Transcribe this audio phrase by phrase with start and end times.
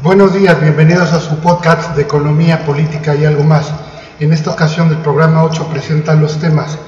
[0.00, 3.72] Buenos días, bienvenidos a su podcast de economía, política y algo más.
[4.20, 6.78] En esta ocasión del programa 8 presentan los temas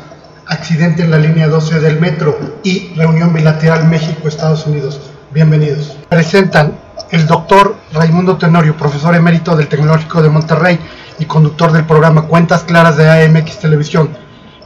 [0.47, 5.01] accidente en la línea 12 del metro y reunión bilateral México-Estados Unidos.
[5.33, 5.97] Bienvenidos.
[6.09, 6.79] Presentan
[7.11, 10.79] el doctor Raimundo Tenorio, profesor emérito del Tecnológico de Monterrey
[11.19, 14.11] y conductor del programa Cuentas Claras de AMX Televisión,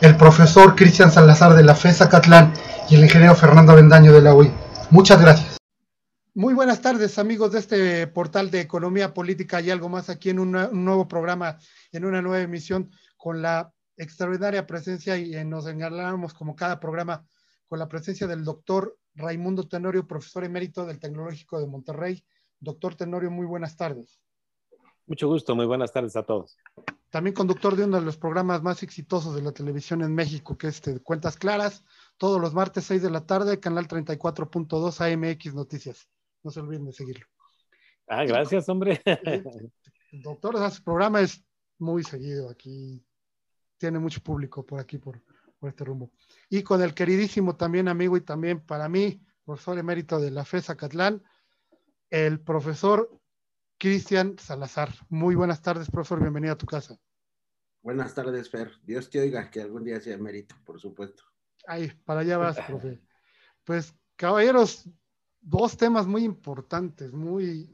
[0.02, 2.52] el profesor Cristian Salazar de la FESA Catlán
[2.90, 4.52] y el ingeniero Fernando Avendaño de la UI.
[4.90, 5.54] Muchas gracias.
[6.36, 10.40] Muy buenas tardes, amigos de este portal de economía política y algo más aquí en
[10.40, 11.58] un nuevo programa,
[11.92, 17.25] en una nueva emisión con la extraordinaria presencia y eh, nos engalanamos como cada programa
[17.68, 22.25] con la presencia del doctor Raimundo Tenorio, profesor emérito del Tecnológico de Monterrey.
[22.58, 24.20] Doctor Tenorio, muy buenas tardes.
[25.06, 26.56] Mucho gusto, muy buenas tardes a todos.
[27.11, 30.66] También conductor de uno de los programas más exitosos de la televisión en México, que
[30.66, 31.84] es este, Cuentas Claras,
[32.16, 36.08] todos los martes 6 de la tarde, canal 34.2 AMX Noticias.
[36.44, 37.27] No se olviden de seguirlo.
[38.06, 39.00] Ah, gracias, hombre.
[40.12, 41.42] Doctor, ese programa es
[41.78, 43.05] muy seguido aquí.
[43.78, 45.22] Tiene mucho público por aquí, por,
[45.59, 46.12] por este rumbo.
[46.50, 50.77] Y con el queridísimo también amigo y también para mí, profesor emérito de la FESA
[50.77, 51.22] Catlán,
[52.11, 53.11] el profesor
[53.78, 54.91] Cristian Salazar.
[55.09, 56.20] Muy buenas tardes, profesor.
[56.20, 56.97] Bienvenido a tu casa.
[57.83, 58.70] Buenas tardes, Fer.
[58.83, 61.25] Dios te oiga, que algún día sea emérito, por supuesto.
[61.67, 63.00] Ay, para allá vas, profe.
[63.65, 64.89] Pues, caballeros,
[65.45, 67.73] dos temas muy importantes, muy...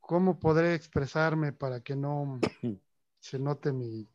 [0.00, 2.38] ¿Cómo podré expresarme para que no
[3.20, 4.06] se note mi,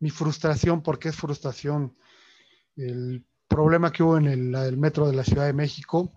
[0.00, 0.82] mi frustración?
[0.82, 1.96] Porque es frustración.
[2.76, 6.12] El problema que hubo en el, el metro de la Ciudad de México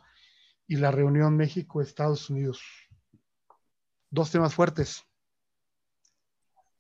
[0.68, 2.62] y la reunión México-Estados Unidos.
[4.10, 5.04] Dos temas fuertes.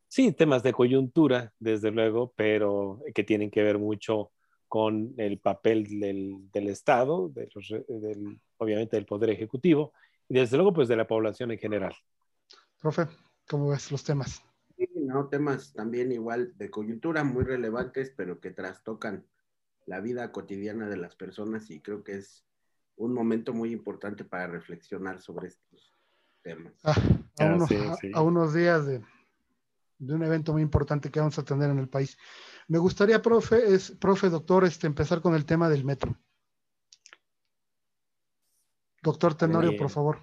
[0.07, 4.31] Sí, temas de coyuntura, desde luego, pero que tienen que ver mucho
[4.67, 9.93] con el papel del, del Estado, de los, del, obviamente del Poder Ejecutivo,
[10.27, 11.93] y desde luego pues de la población en general.
[12.79, 13.07] Profe,
[13.47, 14.43] ¿cómo ves los temas?
[14.77, 19.25] Sí, no, temas también igual de coyuntura, muy relevantes, pero que trastocan
[19.85, 22.45] la vida cotidiana de las personas y creo que es
[22.97, 25.93] un momento muy importante para reflexionar sobre estos
[26.41, 26.73] temas.
[26.83, 26.95] Ah,
[27.39, 28.11] a, unos, sí, sí.
[28.13, 29.01] A, a, unos días de,
[30.05, 32.17] de, un evento muy importante que vamos a tener en el país.
[32.67, 36.17] Me gustaría, profe, es, profe, doctor, este, empezar con el tema del metro.
[39.01, 39.81] Doctor Tenorio, Bien.
[39.81, 40.19] por favor.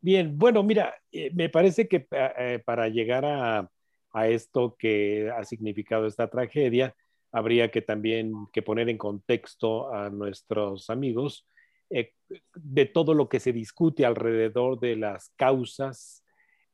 [0.00, 3.68] Bien, bueno, mira, eh, me parece que eh, para llegar a,
[4.12, 6.94] a, esto que ha significado esta tragedia,
[7.32, 11.48] habría que también que poner en contexto a nuestros amigos
[11.90, 12.12] eh,
[12.54, 16.23] de todo lo que se discute alrededor de las causas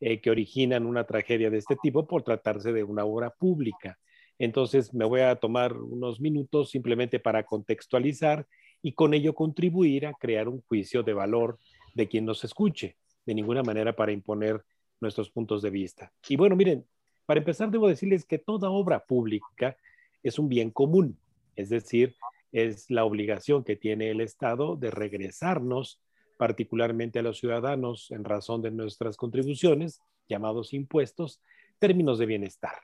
[0.01, 3.99] eh, que originan una tragedia de este tipo por tratarse de una obra pública.
[4.39, 8.47] Entonces me voy a tomar unos minutos simplemente para contextualizar
[8.83, 11.59] y con ello contribuir a crear un juicio de valor
[11.95, 12.97] de quien nos escuche,
[13.27, 14.65] de ninguna manera para imponer
[15.01, 16.13] nuestros puntos de vista.
[16.29, 16.87] Y bueno, miren,
[17.27, 19.77] para empezar debo decirles que toda obra pública
[20.23, 21.19] es un bien común,
[21.57, 22.17] es decir,
[22.53, 26.01] es la obligación que tiene el Estado de regresarnos
[26.41, 31.39] particularmente a los ciudadanos en razón de nuestras contribuciones, llamados impuestos,
[31.79, 32.79] términos de bienestar.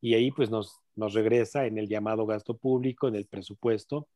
[0.00, 4.06] Y ahí pues nos, nos regresa en el llamado gasto público, en el presupuesto,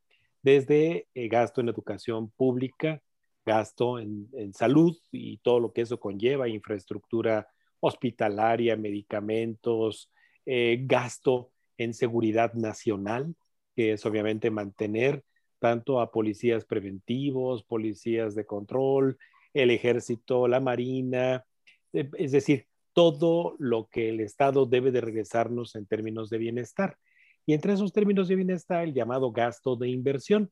[0.43, 3.03] desde eh, gasto en educación pública,
[3.45, 7.49] gasto en, en, salud y todo lo que eso conlleva, infraestructura
[7.81, 10.09] hospitalaria, medicamentos,
[10.47, 13.35] eh, gasto en seguridad nacional,
[13.75, 15.25] que es obviamente mantener
[15.65, 19.17] tanto a policías preventivos, policías de control,
[19.55, 21.47] el ejército, la marina,
[21.95, 26.99] eh, es decir, todo lo que el Estado debe de regresarnos en términos de bienestar.
[27.47, 30.51] Y entre esos términos de bienestar, el llamado gasto de inversión,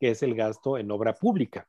[0.00, 1.68] que es el gasto en obra pública.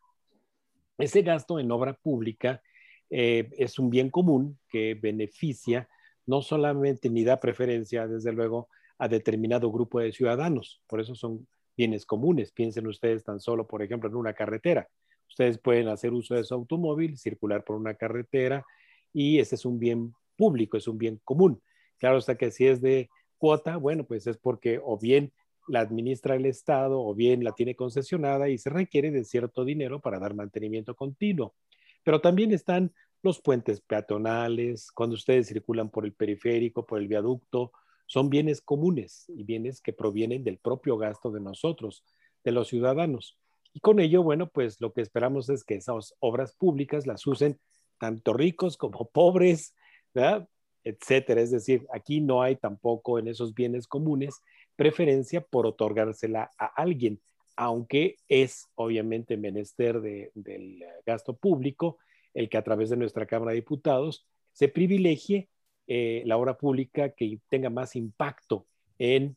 [0.97, 2.63] Ese gasto en obra pública
[3.11, 5.87] eh, es un bien común que beneficia
[6.25, 8.67] no solamente ni da preferencia, desde luego,
[8.97, 10.81] a determinado grupo de ciudadanos.
[10.87, 11.47] Por eso son
[11.79, 12.51] bienes comunes.
[12.51, 14.89] Piensen ustedes tan solo, por ejemplo, en una carretera.
[15.29, 18.65] Ustedes pueden hacer uso de su automóvil, circular por una carretera,
[19.13, 21.61] y ese es un bien público, es un bien común.
[21.97, 25.31] Claro está que si es de cuota, bueno, pues es porque o bien
[25.69, 30.01] la administra el Estado o bien la tiene concesionada y se requiere de cierto dinero
[30.01, 31.55] para dar mantenimiento continuo.
[32.03, 37.71] Pero también están los puentes peatonales, cuando ustedes circulan por el periférico, por el viaducto,
[38.09, 42.03] son bienes comunes y bienes que provienen del propio gasto de nosotros,
[42.43, 43.37] de los ciudadanos.
[43.71, 47.59] Y con ello, bueno, pues lo que esperamos es que esas obras públicas las usen
[47.99, 49.75] tanto ricos como pobres,
[50.11, 50.49] ¿verdad?
[50.83, 51.39] etcétera.
[51.41, 54.41] Es decir, aquí no hay tampoco en esos bienes comunes
[54.75, 57.21] preferencia por otorgársela a alguien,
[57.55, 61.99] aunque es obviamente menester de, del gasto público
[62.33, 65.47] el que a través de nuestra Cámara de Diputados se privilegie
[65.91, 68.67] eh, la obra pública que tenga más impacto
[68.99, 69.35] en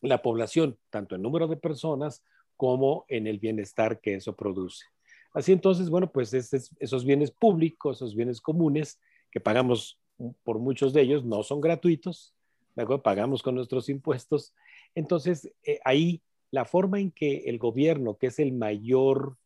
[0.00, 2.24] la población, tanto en número de personas
[2.56, 4.86] como en el bienestar que eso produce.
[5.34, 8.98] Así entonces, bueno, pues esos bienes públicos, esos bienes comunes
[9.30, 10.00] que pagamos
[10.42, 12.32] por muchos de ellos, no son gratuitos,
[12.74, 13.02] ¿de acuerdo?
[13.02, 14.54] Pagamos con nuestros impuestos.
[14.94, 19.36] Entonces, eh, ahí la forma en que el gobierno, que es el mayor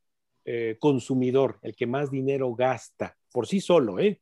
[0.44, 4.20] eh, consumidor, el que más dinero gasta por sí solo, ¿eh?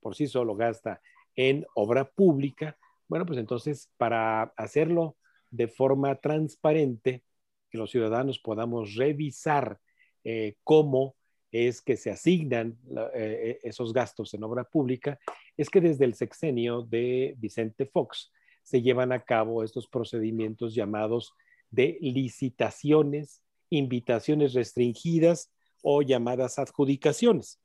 [0.00, 1.02] Por sí solo gasta
[1.38, 2.76] en obra pública,
[3.06, 5.16] bueno, pues entonces para hacerlo
[5.52, 7.22] de forma transparente,
[7.70, 9.78] que los ciudadanos podamos revisar
[10.24, 11.14] eh, cómo
[11.52, 12.76] es que se asignan
[13.14, 15.20] eh, esos gastos en obra pública,
[15.56, 18.32] es que desde el sexenio de Vicente Fox
[18.64, 21.34] se llevan a cabo estos procedimientos llamados
[21.70, 25.52] de licitaciones, invitaciones restringidas
[25.82, 27.60] o llamadas adjudicaciones.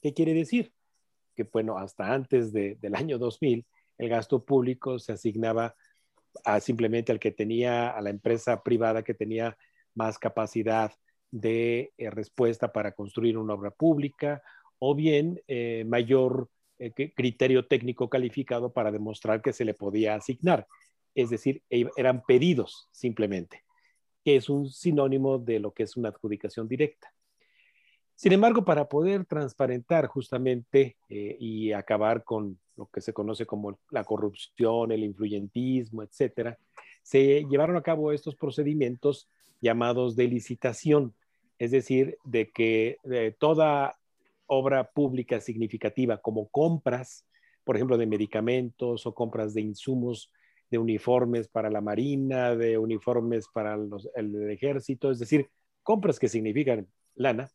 [0.00, 0.72] ¿Qué quiere decir?
[1.40, 3.64] Que, bueno, hasta antes del año 2000,
[3.96, 5.74] el gasto público se asignaba
[6.60, 9.56] simplemente al que tenía, a la empresa privada que tenía
[9.94, 10.92] más capacidad
[11.30, 14.42] de eh, respuesta para construir una obra pública
[14.78, 20.66] o bien eh, mayor eh, criterio técnico calificado para demostrar que se le podía asignar.
[21.14, 23.64] Es decir, e, eran pedidos simplemente,
[24.22, 27.14] que es un sinónimo de lo que es una adjudicación directa.
[28.20, 33.78] Sin embargo, para poder transparentar justamente eh, y acabar con lo que se conoce como
[33.88, 36.58] la corrupción, el influyentismo, etcétera,
[37.02, 39.26] se llevaron a cabo estos procedimientos
[39.62, 41.14] llamados de licitación,
[41.58, 42.98] es decir, de que
[43.38, 43.96] toda
[44.44, 47.24] obra pública significativa como compras,
[47.64, 50.30] por ejemplo, de medicamentos o compras de insumos,
[50.70, 53.78] de uniformes para la Marina, de uniformes para
[54.14, 55.48] el ejército, es decir,
[55.82, 57.50] compras que significan lana,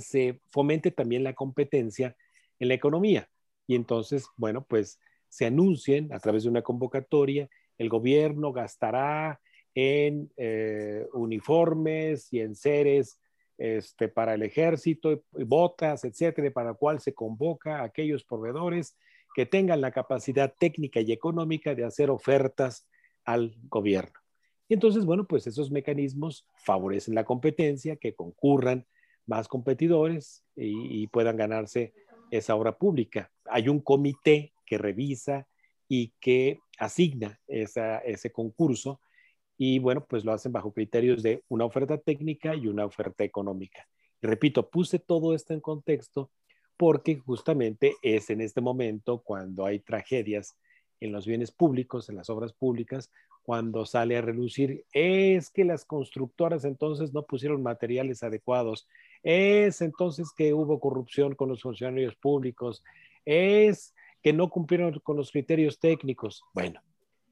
[0.00, 2.16] se fomente también la competencia
[2.58, 3.28] en la economía.
[3.66, 7.48] Y entonces, bueno, pues se anuncien a través de una convocatoria,
[7.78, 9.40] el gobierno gastará
[9.74, 13.18] en eh, uniformes y en seres
[13.58, 18.96] este, para el ejército, botas, etcétera, para lo cual se convoca a aquellos proveedores
[19.34, 22.86] que tengan la capacidad técnica y económica de hacer ofertas
[23.24, 24.20] al gobierno.
[24.68, 28.86] Y entonces, bueno, pues esos mecanismos favorecen la competencia, que concurran
[29.26, 31.92] más competidores y, puedan ganarse
[32.30, 33.30] esa obra pública.
[33.46, 35.46] Hay un comité que revisa
[35.88, 39.00] y que asigna ese concurso
[39.56, 43.86] y bueno, pues lo hacen bajo criterios de una oferta técnica y una oferta económica.
[44.20, 46.30] Y repito, puse todo esto en contexto
[46.76, 50.58] porque justamente es en este momento cuando hay tragedias
[51.00, 53.10] en los bienes públicos, en las obras públicas,
[53.42, 58.88] cuando sale a relucir, es que las constructoras entonces no pusieron materiales adecuados,
[59.24, 62.84] es entonces que hubo corrupción con los funcionarios públicos,
[63.24, 66.44] es que no cumplieron con los criterios técnicos.
[66.52, 66.80] Bueno,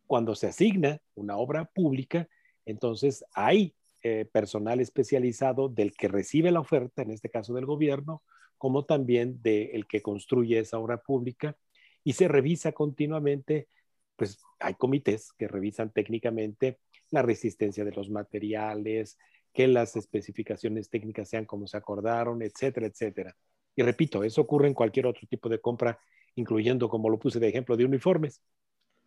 [0.06, 2.29] cuando se asigna una obra pública,
[2.65, 8.23] entonces hay eh, personal especializado del que recibe la oferta, en este caso del gobierno,
[8.56, 11.56] como también del que construye esa obra pública
[12.05, 13.69] y se revisa continuamente,
[14.17, 16.79] pues hay comités que revisan técnicamente
[17.11, 19.19] la resistencia de los materiales,
[19.53, 23.37] que las especificaciones técnicas sean como se acordaron, etcétera, etcétera.
[23.77, 25.99] Y repito, eso ocurre en cualquier otro tipo de compra,
[26.35, 28.43] incluyendo, como lo puse de ejemplo, de uniformes.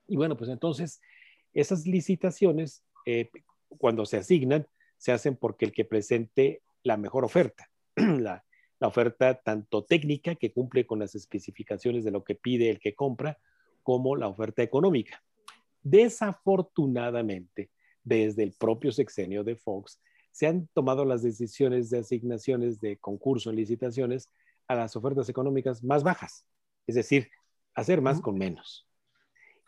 [0.08, 1.02] Y bueno, pues entonces,
[1.54, 3.30] esas licitaciones, eh,
[3.68, 8.44] cuando se asignan, se hacen porque el que presente la mejor oferta, la,
[8.80, 12.94] la oferta tanto técnica, que cumple con las especificaciones de lo que pide el que
[12.94, 13.40] compra,
[13.84, 15.24] como la oferta económica.
[15.84, 17.70] Desafortunadamente,
[18.04, 20.00] desde el propio sexenio de Fox,
[20.36, 24.30] se han tomado las decisiones de asignaciones de concurso en licitaciones
[24.68, 26.46] a las ofertas económicas más bajas,
[26.88, 27.30] es decir,
[27.74, 28.86] hacer más con menos.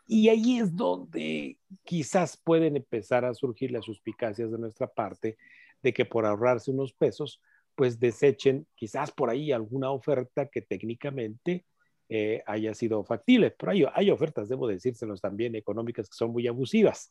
[0.06, 5.38] Y ahí es donde quizás pueden empezar a surgir las suspicacias de nuestra parte
[5.82, 7.40] de que por ahorrarse unos pesos,
[7.74, 11.64] pues desechen quizás por ahí alguna oferta que técnicamente
[12.10, 13.52] eh, haya sido factible.
[13.52, 17.08] Pero hay, hay ofertas, debo decírselos también, económicas que son muy abusivas,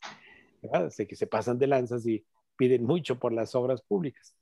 [0.90, 2.24] Sé que se pasan de lanzas y
[2.58, 4.34] piden mucho por las obras públicas.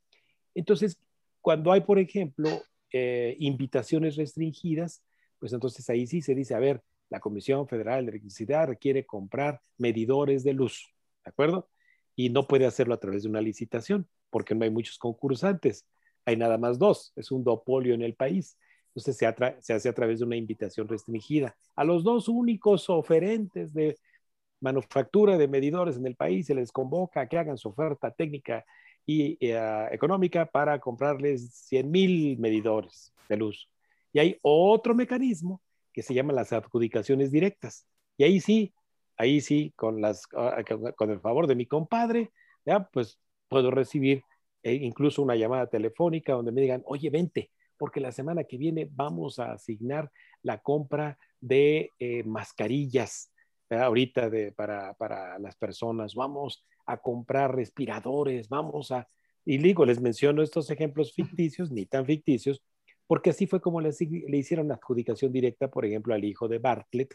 [0.54, 0.98] Entonces,
[1.40, 2.48] cuando hay, por ejemplo,
[2.92, 5.04] eh, invitaciones restringidas,
[5.38, 9.60] pues entonces ahí sí se dice, a ver, la Comisión Federal de Electricidad requiere comprar
[9.78, 10.92] medidores de luz,
[11.24, 11.68] ¿de acuerdo?
[12.16, 15.86] Y no puede hacerlo a través de una licitación, porque no hay muchos concursantes,
[16.24, 18.58] hay nada más dos, es un dopolio en el país.
[18.88, 21.54] Entonces se, se hace a través de una invitación restringida.
[21.76, 23.98] A los dos únicos oferentes de
[24.60, 28.64] manufactura de medidores en el país, se les convoca a que hagan su oferta técnica
[29.04, 33.70] y eh, económica para comprarles 100 mil medidores de luz.
[34.12, 37.86] Y hay otro mecanismo que se llama las adjudicaciones directas.
[38.16, 38.74] Y ahí sí,
[39.16, 40.62] ahí sí, con, las, ah,
[40.96, 42.30] con el favor de mi compadre,
[42.64, 44.22] ya, pues puedo recibir
[44.62, 48.88] eh, incluso una llamada telefónica donde me digan, oye, vente, porque la semana que viene
[48.90, 50.10] vamos a asignar
[50.42, 53.30] la compra de eh, mascarillas
[53.70, 59.08] ahorita de, para, para, las personas, vamos a comprar respiradores, vamos a...
[59.44, 62.62] Y digo, les menciono estos ejemplos ficticios, ni tan ficticios,
[63.06, 67.14] porque así fue como le, le hicieron adjudicación directa, por ejemplo, al hijo de Bartlett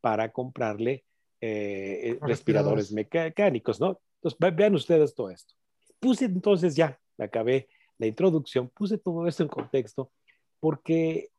[0.00, 1.04] para comprarle
[1.40, 4.00] eh, respiradores mecánicos, ¿no?
[4.22, 5.54] Entonces, vean ustedes todo esto.
[5.98, 7.68] Puse entonces ya, acabé
[7.98, 10.12] la introducción, puse todo esto en contexto
[10.60, 11.30] porque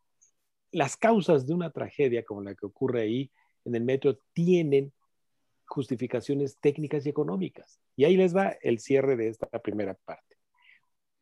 [0.72, 3.32] las causas de una tragedia como la que ocurre ahí
[3.65, 4.91] en el metro tienen
[5.65, 7.79] justificaciones técnicas y económicas.
[7.96, 10.38] Y ahí les va el cierre de esta primera parte.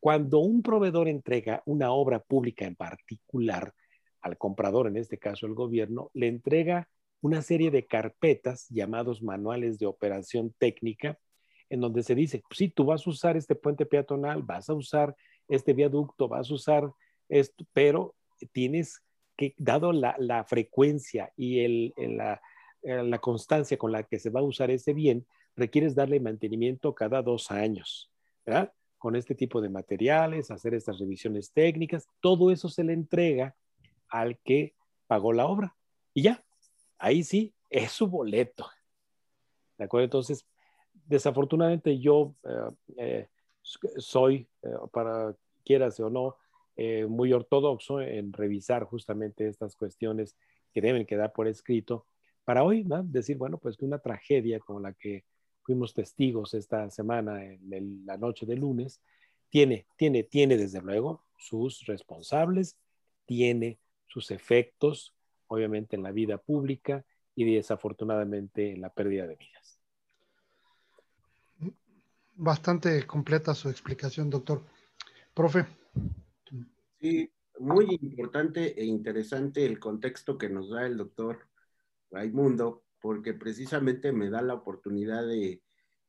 [0.00, 3.72] Cuando un proveedor entrega una obra pública en particular
[4.20, 6.88] al comprador, en este caso el gobierno, le entrega
[7.20, 11.18] una serie de carpetas llamados manuales de operación técnica,
[11.70, 15.14] en donde se dice, si tú vas a usar este puente peatonal, vas a usar
[15.48, 16.92] este viaducto, vas a usar
[17.28, 18.14] esto, pero
[18.52, 19.00] tienes
[19.50, 22.40] que, dado la, frecuencia y el, la,
[22.82, 26.94] eh, la, constancia con la que se va a usar ese bien, requieres darle mantenimiento
[26.94, 28.10] cada dos años,
[28.46, 28.72] ¿verdad?
[28.98, 33.56] Con este tipo de materiales, hacer estas revisiones técnicas, todo eso se le entrega
[34.08, 34.74] al que
[35.06, 35.74] pagó la obra.
[36.14, 36.44] Y ya,
[36.98, 38.68] ahí sí, es su boleto.
[39.76, 40.04] ¿De acuerdo?
[40.04, 40.46] Entonces,
[41.06, 43.28] desafortunadamente yo eh, eh,
[43.62, 44.46] soy,
[44.92, 45.34] para
[45.64, 46.36] quieras o no,
[46.76, 50.36] eh, muy ortodoxo en revisar justamente estas cuestiones
[50.72, 52.06] que deben quedar por escrito
[52.44, 53.02] para hoy, ¿no?
[53.02, 55.24] decir, bueno, pues que una tragedia como la que
[55.62, 59.00] fuimos testigos esta semana, en la noche de lunes,
[59.48, 62.76] tiene, tiene, tiene desde luego sus responsables,
[63.26, 65.14] tiene sus efectos,
[65.46, 69.78] obviamente en la vida pública y desafortunadamente en la pérdida de vidas.
[72.34, 74.62] Bastante completa su explicación, doctor.
[75.34, 75.66] Profe.
[77.02, 81.48] Sí, muy importante e interesante el contexto que nos da el doctor
[82.12, 85.64] Raimundo, porque precisamente me da la oportunidad de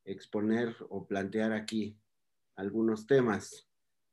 [0.05, 1.97] exponer o plantear aquí
[2.55, 3.67] algunos temas.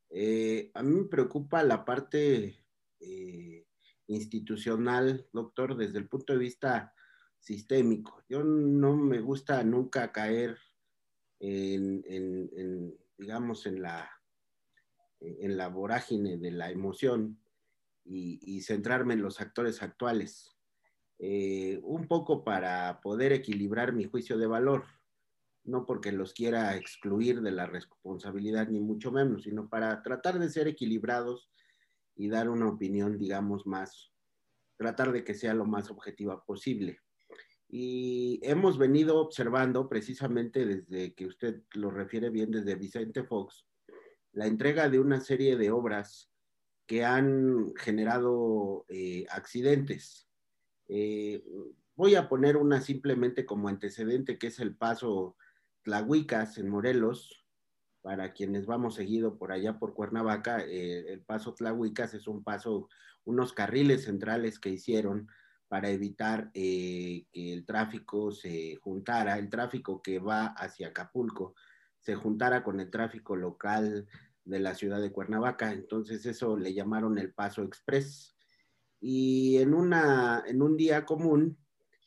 [0.08, 2.64] Eh, a mí me preocupa la parte
[2.98, 3.66] eh,
[4.06, 6.94] institucional, doctor, desde el punto de vista
[7.38, 8.24] sistémico.
[8.26, 10.56] Yo no me gusta nunca caer
[11.40, 12.02] en
[13.18, 14.10] digamos, en la
[15.20, 17.38] en la vorágine de la emoción
[18.04, 20.56] y, centrarme en los actores actuales,
[21.18, 24.84] eh, un poco para poder equilibrar mi juicio de valor,
[25.64, 30.48] no porque los quiera excluir de la responsabilidad ni mucho menos, sino para tratar de
[30.48, 31.50] ser equilibrados
[32.16, 34.12] y dar una opinión, digamos, más,
[34.76, 36.98] tratar de que sea lo más objetiva posible.
[37.68, 43.64] Y hemos venido observando precisamente desde que usted lo refiere bien, desde Vicente Fox,
[44.32, 46.30] la entrega de una serie de obras
[46.86, 50.28] que han generado eh, accidentes.
[50.88, 51.44] Eh,
[51.94, 55.36] voy a poner una simplemente como antecedente, que es el paso
[55.82, 57.46] Tlahuicas en Morelos.
[58.02, 62.88] Para quienes vamos seguido por allá por Cuernavaca, eh, el paso Tlahuicas es un paso,
[63.24, 65.28] unos carriles centrales que hicieron
[65.68, 71.54] para evitar que el tráfico se juntara, el tráfico que va hacia Acapulco
[72.00, 74.08] se juntara con el tráfico local
[74.44, 75.72] de la ciudad de Cuernavaca.
[75.72, 78.36] Entonces eso le llamaron el Paso Express.
[79.00, 81.58] Y en, una, en un día común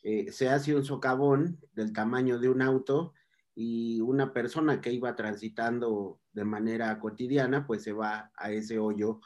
[0.02, 3.14] eh, se hace un socavón del tamaño de un auto
[3.54, 9.20] y una persona que iba transitando de manera cotidiana, pues se va a ese hoyo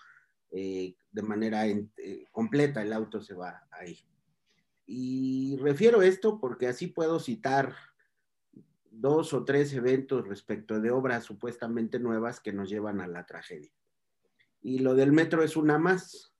[0.51, 3.99] eh, de manera eh, completa, el auto se va ahí.
[4.87, 7.75] Y refiero esto porque así puedo citar
[9.01, 13.71] dos o tres eventos respecto de obras supuestamente nuevas que nos llevan a la tragedia.
[14.61, 16.35] Y lo del metro es una más,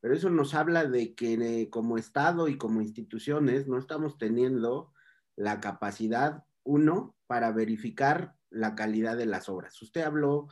[0.00, 4.92] pero eso nos habla de que eh, como Estado y como instituciones no estamos teniendo
[5.34, 9.80] la capacidad, uno, para verificar la calidad de las obras.
[9.82, 10.48] Usted habló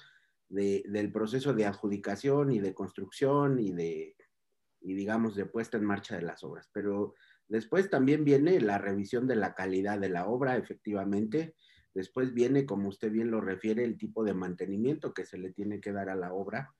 [0.48, 4.16] del proceso de adjudicación y de construcción y de,
[4.80, 7.14] y digamos, de puesta en marcha de las obras, pero
[7.48, 11.54] Después también viene la revisión de la calidad de la obra, efectivamente.
[11.94, 15.80] Después viene, como usted bien lo refiere, el tipo de mantenimiento que se le tiene
[15.80, 16.74] que dar a la obra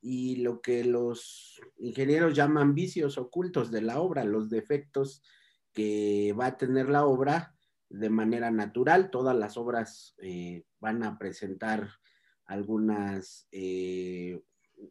[0.00, 5.22] y lo que los ingenieros llaman vicios ocultos de la obra, los defectos
[5.72, 7.54] que va a tener la obra
[7.88, 9.10] de manera natural.
[9.10, 11.88] Todas las obras eh, van a presentar
[12.44, 14.42] algunas, eh,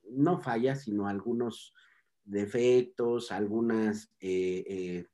[0.10, 1.76] no fallas, sino algunos
[2.24, 5.06] defectos, algunas, eh,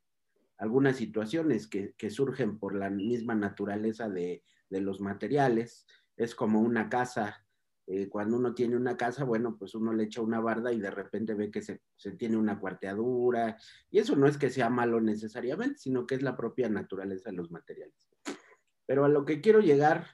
[0.59, 5.87] algunas situaciones que, surgen por la misma naturaleza de, de los materiales.
[6.15, 7.43] Es como una casa
[7.91, 10.91] eh, cuando uno tiene una casa, bueno, pues uno le echa una barda y de
[10.91, 11.81] repente ve que se,
[12.19, 13.57] tiene una cuarteadura.
[13.89, 17.37] Y eso no es que sea malo necesariamente, sino que es la propia naturaleza de
[17.37, 18.07] los materiales.
[18.85, 20.05] Pero a lo que quiero llegar,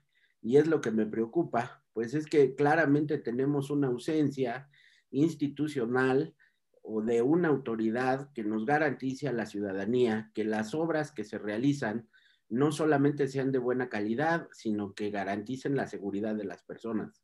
[0.41, 4.69] y es lo que me preocupa, pues es que claramente tenemos una ausencia
[5.11, 6.33] institucional
[6.87, 11.37] o de una autoridad que nos garantice a la ciudadanía que las obras que se
[11.37, 12.07] realizan
[12.47, 17.23] no solamente sean de buena calidad, sino que garanticen la seguridad de las personas.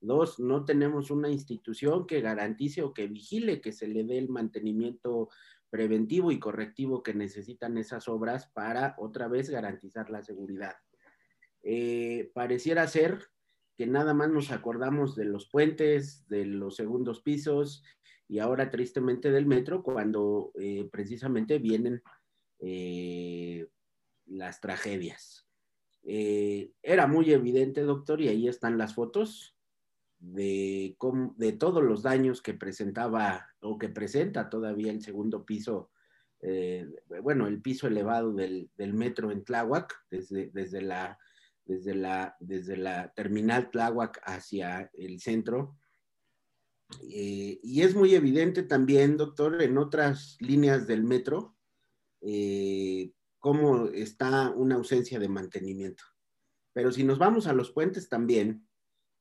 [0.00, 4.28] Dos, no tenemos una institución que garantice o que vigile que se le dé el
[4.28, 5.28] mantenimiento
[5.70, 10.74] preventivo y correctivo que necesitan esas obras para otra vez garantizar la seguridad.
[11.62, 13.20] Eh, pareciera ser
[13.76, 17.84] que nada más nos acordamos de los puentes, de los segundos pisos
[18.28, 22.02] y ahora tristemente del metro cuando eh, precisamente vienen
[22.58, 23.66] eh,
[24.26, 25.46] las tragedias.
[26.04, 29.56] era muy evidente, doctor, y ahí están las fotos
[30.22, 30.96] de,
[31.36, 35.90] de todos los daños que presentaba o que presenta todavía el segundo piso,
[36.40, 36.88] eh,
[37.22, 41.18] bueno, el piso elevado del, metro en Tláhuac, desde, desde, la,
[41.64, 45.76] desde, la, desde la terminal Tláhuac hacia el centro.
[47.02, 51.56] Eh, y es muy evidente también, doctor, en otras líneas del metro,
[52.20, 56.04] eh, cómo está una ausencia de mantenimiento.
[56.72, 58.66] Pero si nos vamos a los puentes también,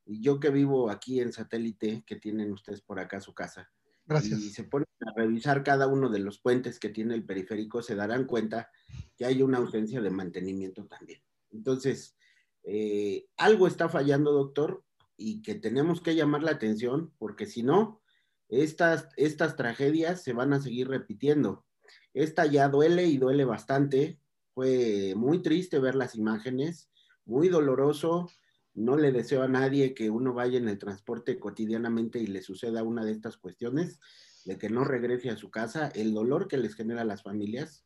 [0.05, 3.71] y yo que vivo aquí en satélite, que tienen ustedes por acá su casa,
[4.05, 4.39] Gracias.
[4.39, 7.95] y se ponen a revisar cada uno de los puentes que tiene el periférico, se
[7.95, 8.69] darán cuenta
[9.17, 11.21] que hay una ausencia de mantenimiento también.
[11.51, 12.15] Entonces,
[12.63, 14.83] eh, algo está fallando, doctor,
[15.17, 18.01] y que tenemos que llamar la atención, porque si no,
[18.49, 21.65] estas, estas tragedias se van a seguir repitiendo.
[22.13, 24.19] Esta ya duele y duele bastante.
[24.53, 26.89] Fue muy triste ver las imágenes,
[27.25, 28.27] muy doloroso
[28.73, 32.83] no le deseo a nadie que uno vaya en el transporte cotidianamente y le suceda
[32.83, 33.99] una de estas cuestiones,
[34.45, 37.83] de que no regrese a su casa, el dolor que les genera a las familias.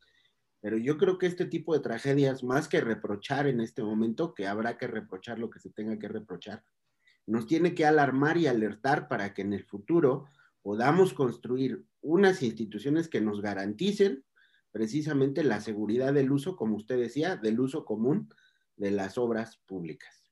[0.62, 4.48] Pero yo creo que este tipo de tragedias, más que reprochar en este momento, que
[4.48, 6.64] habrá que reprochar lo que se tenga que reprochar,
[7.28, 10.26] nos tiene que alarmar y alertar para que en el futuro
[10.62, 14.24] podamos construir unas instituciones que nos garanticen
[14.72, 18.30] precisamente la seguridad del uso, como usted decía, del uso común
[18.76, 20.32] de las obras públicas.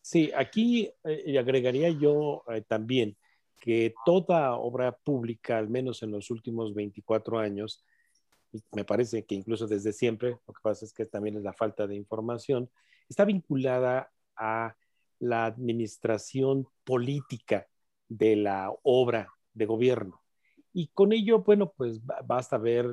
[0.00, 3.16] Sí, aquí eh, agregaría yo eh, también
[3.60, 7.84] que toda obra pública, al menos en los últimos 24 años,
[8.72, 11.86] me parece que incluso desde siempre, lo que pasa es que también es la falta
[11.86, 12.68] de información,
[13.08, 14.74] está vinculada a
[15.22, 17.68] la administración política
[18.08, 20.20] de la obra de gobierno.
[20.72, 22.88] Y con ello, bueno, pues basta ver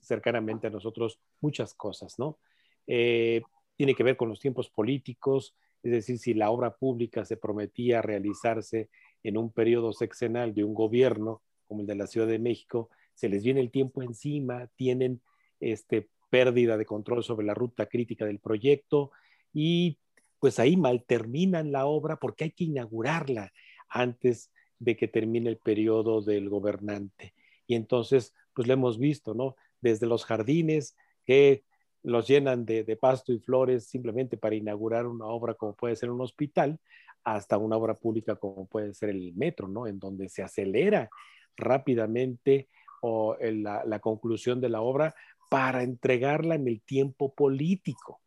[0.00, 2.38] cercanamente a nosotros muchas cosas, ¿no?
[2.86, 3.42] Eh,
[3.76, 8.00] tiene que ver con los tiempos políticos, es decir, si la obra pública se prometía
[8.00, 8.88] realizarse
[9.22, 13.28] en un periodo sexenal de un gobierno como el de la Ciudad de México, se
[13.28, 15.20] les viene el tiempo encima, tienen
[15.60, 19.10] este, pérdida de control sobre la ruta crítica del proyecto
[19.52, 19.98] y
[20.40, 23.52] pues ahí mal terminan la obra porque hay que inaugurarla
[23.88, 27.34] antes de que termine el periodo del gobernante.
[27.66, 29.54] Y entonces, pues lo hemos visto, ¿no?
[29.80, 31.64] Desde los jardines que
[32.02, 36.20] los llenan de, pasto y flores simplemente para inaugurar una obra como puede ser un
[36.20, 36.80] hospital,
[37.22, 39.86] hasta una obra pública como puede ser el metro, ¿no?
[39.86, 41.10] En donde se acelera
[41.56, 42.68] rápidamente
[43.02, 45.14] o la, conclusión de la obra
[45.50, 48.20] para entregarla en el tiempo político.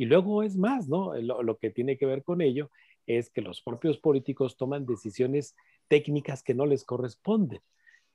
[0.00, 1.14] Y luego es más, ¿no?
[1.20, 2.70] Lo, lo, que tiene que ver con ello
[3.06, 5.54] es que los propios políticos toman decisiones
[5.88, 7.60] técnicas que no les corresponden.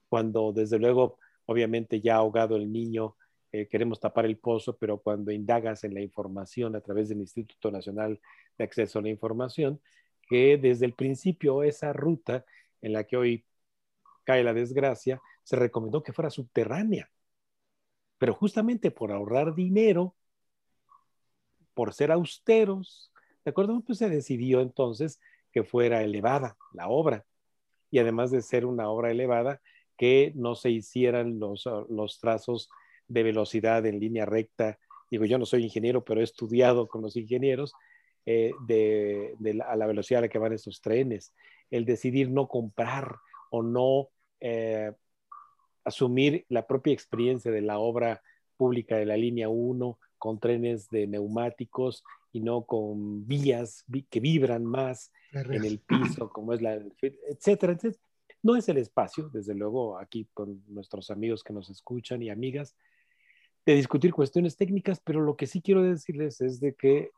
[0.09, 3.15] Cuando desde luego, obviamente ya ahogado el niño,
[3.51, 7.69] eh, queremos tapar el pozo, pero cuando indagas en la información a través del Instituto
[7.69, 8.19] Nacional
[8.57, 9.79] de Acceso a la Información,
[10.27, 12.45] que desde el principio esa ruta
[12.81, 13.45] en la que hoy
[14.23, 17.11] cae la desgracia, se recomendó que fuera subterránea.
[18.17, 20.15] Pero justamente por ahorrar dinero,
[21.75, 23.11] por ser austeros,
[23.43, 23.79] ¿de acuerdo?
[23.85, 25.19] Pues se decidió entonces
[25.51, 27.25] que fuera elevada la obra.
[27.91, 29.61] Y además de ser una obra elevada,
[29.97, 32.69] que no se hicieran los, los trazos
[33.07, 34.79] de velocidad en línea recta.
[35.11, 37.73] Digo, yo no soy ingeniero, pero he estudiado con los ingenieros
[38.25, 39.35] eh, de,
[39.65, 41.33] a la velocidad a la que van estos trenes.
[41.69, 43.17] El decidir no comprar
[43.51, 44.09] o no
[44.39, 44.91] eh,
[45.83, 48.21] asumir la propia experiencia de la obra
[48.57, 54.65] pública de la línea 1 con trenes de neumáticos y no con vías que vibran
[54.65, 58.03] más en el piso, como es la, etcétera, etcétera.
[58.43, 62.75] No es el espacio, desde luego, aquí con nuestros amigos que nos escuchan y amigas,
[63.65, 67.11] de discutir cuestiones técnicas, pero lo que sí quiero decirles es de que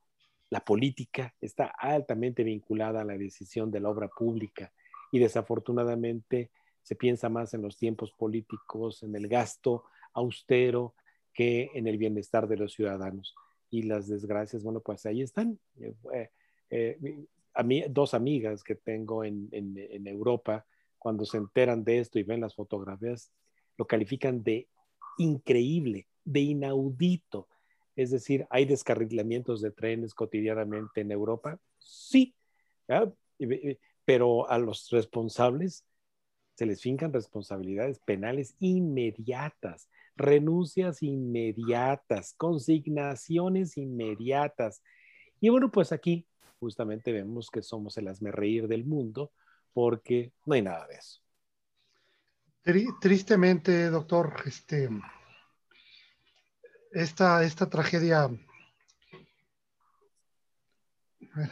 [0.49, 4.71] la política está altamente vinculada a la decisión de la obra pública
[5.11, 9.83] y desafortunadamente se piensa más en los tiempos políticos, en el gasto
[10.13, 10.95] austero,
[11.37, 13.35] que en el bienestar de los ciudadanos.
[13.69, 15.59] Y las desgracias, bueno, pues ahí están.
[16.11, 16.31] Eh,
[16.71, 16.97] eh,
[17.53, 20.65] a mí, dos amigas que tengo en, en Europa,
[20.97, 23.31] cuando se enteran de esto y ven las fotografías,
[23.77, 24.67] lo califican de
[25.19, 27.47] increíble, de inaudito.
[27.95, 31.59] Es decir, ¿hay descarrilamientos de trenes cotidianamente en Europa?
[31.77, 32.33] Sí,
[34.05, 35.85] pero a los responsables
[36.55, 44.81] se les fincan responsabilidades penales inmediatas, renuncias inmediatas, consignaciones inmediatas.
[45.39, 46.27] Y bueno, pues aquí
[46.59, 49.31] justamente vemos que somos el reír del mundo
[49.73, 51.21] porque no hay nada de eso.
[52.99, 54.89] Tristemente, doctor, este,
[56.91, 58.29] esta, esta tragedia,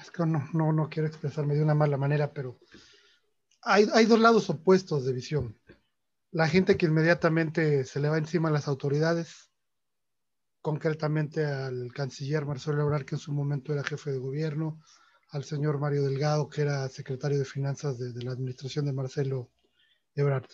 [0.02, 2.60] es que no, no, no, quiero expresarme de una mala manera, pero
[3.62, 5.58] hay, hay dos lados opuestos de visión.
[6.36, 9.54] La gente que inmediatamente se le va encima a las autoridades,
[10.60, 14.82] concretamente al canciller Marcelo Ebrard, que en su momento era jefe de gobierno,
[15.30, 19.50] al señor Mario Delgado, que era secretario de Finanzas de, la administración de Marcelo
[20.14, 20.50] Ebrard.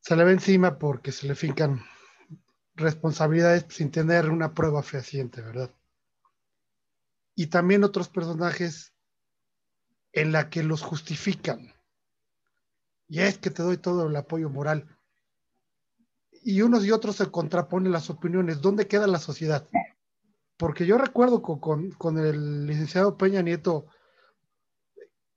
[0.00, 1.80] Se le va encima porque se le fincan
[2.74, 5.72] responsabilidades sin tener una prueba fehaciente, ¿verdad?
[7.36, 8.92] Y también otros personajes
[10.10, 11.73] en la que los justifican.
[13.14, 14.88] Y es que te doy todo el apoyo moral.
[16.42, 18.60] Y unos y otros se contraponen las opiniones.
[18.60, 19.68] ¿Dónde queda la sociedad?
[20.56, 23.86] Porque yo recuerdo con, con, el licenciado Peña Nieto,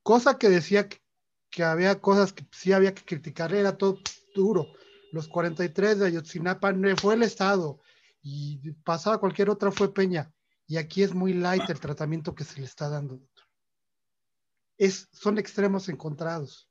[0.02, 4.00] cosa que decía que, había cosas que sí había que criticar, era todo
[4.34, 4.66] duro
[5.12, 7.80] los 43 de Ayotzinapa fue el Estado
[8.24, 10.34] y pasaba cualquier otra fue Peña.
[10.66, 13.22] Y aquí es muy light el tratamiento que se le está dando.
[14.80, 16.67] Es, son extremos encontrados.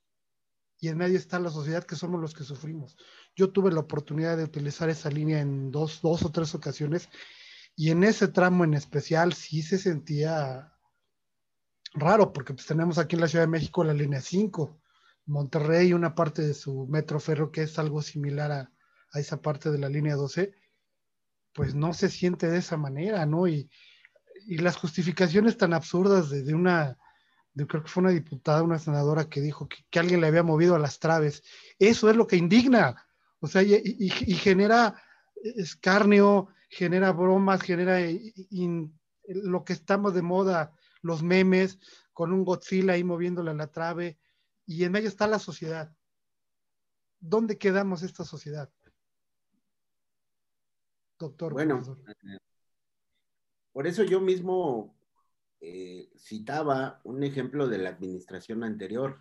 [0.79, 2.97] Y en medio está la sociedad que somos los que sufrimos.
[3.35, 7.09] Yo tuve la oportunidad de utilizar esa línea en dos, dos o tres ocasiones
[7.75, 10.73] y en ese tramo en especial sí se sentía
[11.95, 14.81] raro porque pues tenemos aquí en la Ciudad de México la línea 5
[15.27, 18.73] Monterrey, una parte de su metro ferro que es algo similar a,
[19.15, 20.53] esa parte de la línea 12,
[21.55, 23.49] pues no se siente de esa manera, ¿no?
[23.49, 23.71] Y,
[24.49, 26.99] las justificaciones tan absurdas de, una,
[27.57, 30.75] de, creo que fue una diputada, una senadora que dijo que, alguien le había movido
[30.75, 31.43] a las traves,
[31.79, 33.07] eso es lo que indigna,
[33.41, 35.03] o sea, y, genera
[35.43, 37.99] escarnio, genera bromas, genera
[39.27, 41.79] lo que estamos de moda, los memes,
[42.13, 44.19] con un Godzilla ahí moviéndole a la trave,
[44.67, 45.95] y en medio está la sociedad.
[47.21, 48.71] ¿Dónde quedamos esta sociedad?
[51.19, 51.55] Doctor.
[51.55, 52.39] Bueno, eh,
[53.73, 54.96] por eso yo mismo
[55.69, 59.19] eh, citaba un ejemplo de la administración anterior.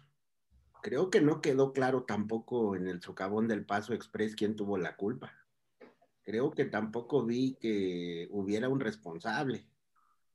[0.83, 4.95] Creo que no quedó claro tampoco en el socavón del Paso Express quién tuvo la
[4.95, 5.33] culpa.
[6.21, 9.67] Creo que tampoco vi que hubiera un responsable.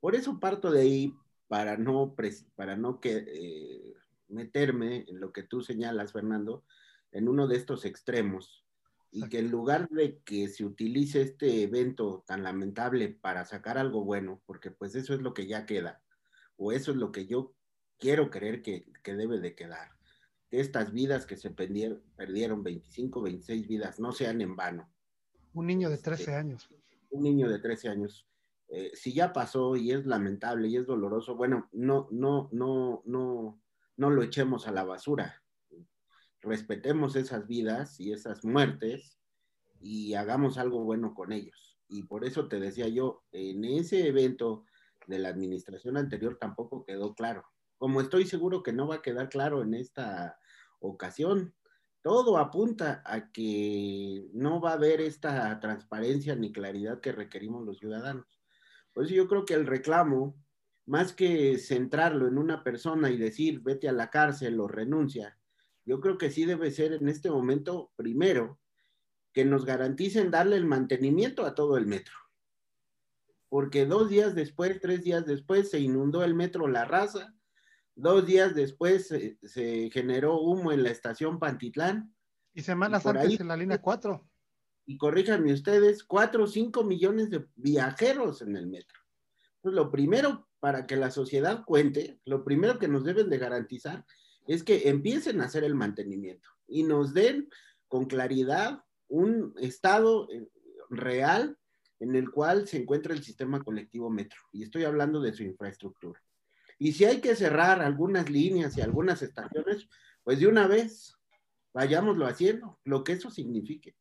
[0.01, 1.15] Por eso parto de ahí
[1.47, 2.17] para no,
[2.57, 3.95] para no que, eh,
[4.27, 6.65] meterme en lo que tú señalas, Fernando,
[7.13, 8.60] en uno de estos extremos
[9.13, 14.05] y que en lugar de que se utilice este evento tan lamentable para sacar algo
[14.05, 16.03] bueno, porque pues eso es lo que ya queda,
[16.57, 17.55] o eso es lo que yo
[17.99, 19.91] quiero creer que, debe de quedar,
[20.49, 24.91] que estas vidas que se perdieron, perdieron, 25, 26 vidas, no sean en vano.
[25.53, 26.69] Un niño de 13 este, años.
[27.11, 28.27] Un niño de 13 años.
[28.69, 33.61] Eh, si ya pasó y es lamentable y es doloroso, bueno, no, no, no, no,
[33.97, 35.43] no lo echemos a la basura.
[36.43, 39.19] Respetemos esas vidas y esas muertes
[39.81, 41.79] y hagamos algo bueno con ellos.
[41.89, 44.65] Y por eso te decía yo, en ese evento
[45.07, 47.45] de la administración anterior tampoco quedó claro.
[47.79, 50.39] Como estoy seguro que no va a quedar claro en esta
[50.81, 51.55] ocasión,
[52.03, 57.79] todo apunta a que no va a haber esta transparencia ni claridad que requerimos los
[57.79, 58.41] ciudadanos.
[58.93, 60.37] Por eso yo creo que el reclamo
[60.87, 65.39] más que centrarlo en una persona y decir, vete a la cárcel o renuncia,
[65.91, 68.61] yo creo que sí debe ser en este momento, primero,
[69.33, 72.15] que nos garanticen darle el mantenimiento a todo el metro.
[73.49, 77.35] Porque dos días después, tres días después, se inundó el metro La Raza,
[77.97, 82.15] dos días después se, generó humo en la estación Pantitlán.
[82.55, 84.25] Y semanas antes en la línea 4.
[84.87, 89.01] Y corríjanme ustedes, cuatro o cinco millones de viajeros en el metro
[89.57, 94.07] Entonces, lo primero para que la sociedad cuente, lo primero que nos deben de garantizar
[94.47, 97.49] es que empiecen a hacer el mantenimiento y nos den
[97.89, 100.49] con claridad un estado eh,
[100.89, 101.57] real
[101.99, 104.41] en el cual se encuentra el sistema colectivo metro.
[104.53, 106.21] Y estoy hablando de su infraestructura.
[106.79, 109.87] Y si hay que cerrar algunas líneas y algunas estaciones,
[110.25, 111.15] pues de una vez
[111.73, 113.97] vayámoslo haciendo, lo que eso signifique.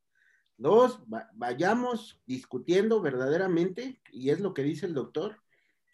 [0.57, 1.01] Dos,
[1.33, 5.41] vayamos discutiendo verdaderamente, y es lo que dice el doctor,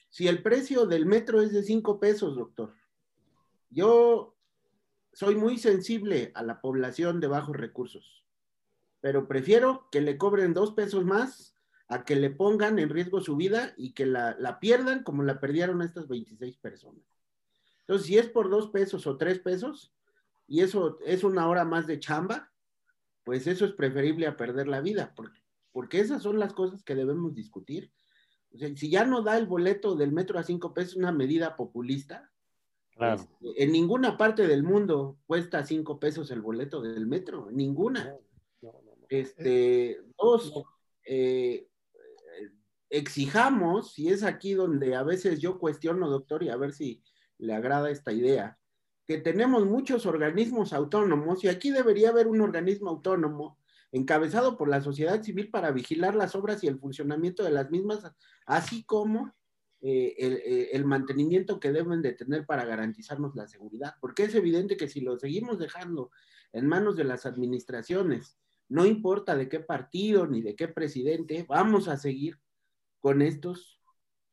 [0.09, 2.73] si el precio del metro es de cinco pesos, doctor.
[3.69, 4.34] Yo
[5.15, 8.25] soy muy sensible a la población de bajos recursos,
[8.99, 11.55] pero prefiero que le cobren dos pesos más
[11.87, 15.39] a que le pongan en riesgo su vida y que la, la pierdan como la
[15.39, 17.05] perdieron estas 26 personas.
[17.79, 19.93] Entonces, si es por dos pesos o tres pesos,
[20.47, 22.51] y eso es una hora más de chamba,
[23.23, 25.39] pues eso es preferible a perder la vida, porque,
[25.71, 27.93] porque esas son las cosas que debemos discutir.
[28.51, 32.33] Si ya no da el boleto del metro a cinco pesos, una medida populista,
[32.97, 38.15] este, en ninguna parte del mundo cuesta cinco pesos el boleto del metro, ninguna.
[39.09, 40.63] este, dos,
[41.05, 41.67] eh,
[42.89, 47.03] exijamos, y es aquí donde a veces yo cuestiono, doctor, y a ver si
[47.37, 48.57] le agrada esta idea,
[49.05, 53.59] que tenemos muchos organismos autónomos y aquí debería haber un organismo autónomo
[53.91, 58.11] encabezado por la sociedad civil para vigilar las obras y el funcionamiento de las mismas,
[58.45, 59.33] así como
[59.87, 64.77] eh, eh, el, mantenimiento que deben de tener para garantizarnos la seguridad, porque es evidente
[64.77, 66.09] que si lo seguimos dejando
[66.53, 68.35] en manos de las administraciones,
[68.67, 72.39] no importa de qué partido ni de qué presidente, vamos a seguir
[72.99, 73.79] con estos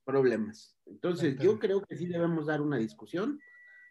[0.05, 0.79] problemas.
[0.87, 3.39] Entonces, yo creo que sí debemos dar una discusión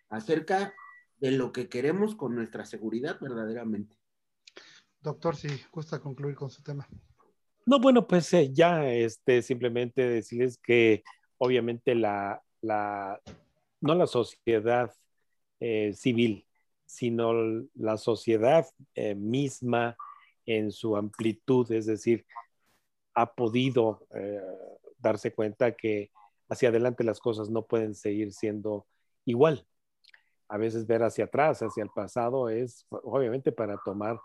[0.09, 0.73] acerca
[1.19, 3.95] de lo que queremos con nuestra seguridad verdaderamente.
[4.99, 6.87] Doctor, si gusta concluir con su tema.
[7.67, 11.03] No, bueno, pues eh, ya este, simplemente decirles que
[11.41, 13.19] obviamente la, la
[13.81, 14.93] no la sociedad
[15.59, 16.45] eh, civil,
[16.85, 17.33] sino
[17.75, 19.97] la sociedad eh, misma
[20.45, 22.25] en su amplitud, es decir,
[23.13, 24.07] ha podido
[24.97, 26.11] darse cuenta que
[26.49, 28.87] hacia adelante las cosas no pueden seguir siendo
[29.25, 29.65] igual
[30.51, 34.19] a veces ver hacia atrás, hacia el pasado, es obviamente para tomar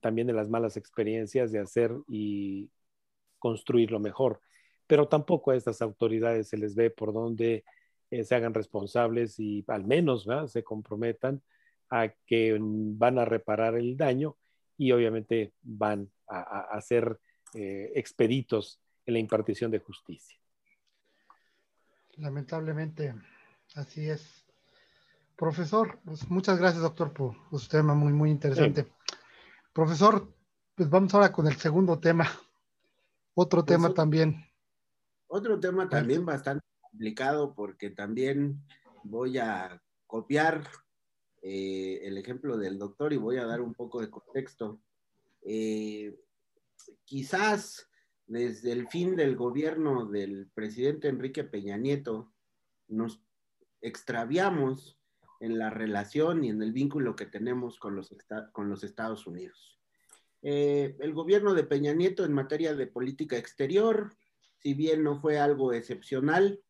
[0.00, 2.68] también de las malas experiencias de hacer y
[3.38, 4.40] construir lo mejor.
[4.86, 7.64] Pero tampoco a estas autoridades se les ve por dónde
[8.10, 11.42] eh, se hagan responsables y al menos se comprometan
[11.90, 14.36] a que van a reparar el daño
[14.78, 17.20] y obviamente van a, ser
[17.54, 20.38] eh, expeditos en la impartición de justicia.
[22.16, 23.14] Lamentablemente,
[23.74, 24.44] así es.
[25.36, 28.86] Profesor, pues muchas gracias, doctor, por su tema muy, muy interesante.
[29.72, 30.32] Profesor,
[30.74, 32.26] pues vamos ahora con el segundo tema.
[33.34, 34.46] Otro pues tema también.
[35.28, 38.62] Otro tema también bastante complicado porque también
[39.04, 40.66] voy a copiar
[41.42, 44.80] eh, el ejemplo del doctor y voy a dar un poco de contexto.
[45.42, 46.18] Eh,
[47.04, 47.88] quizás
[48.26, 52.32] desde el fin del gobierno del presidente Enrique Peña Nieto
[52.88, 53.22] nos
[53.80, 54.98] extraviamos
[55.40, 58.14] en la relación y en el vínculo que tenemos con los,
[58.52, 59.78] con los Estados Unidos.
[60.42, 64.16] Eh, el gobierno de Peña Nieto en materia de política exterior,
[64.66, 66.60] si bien no fue algo excepcional,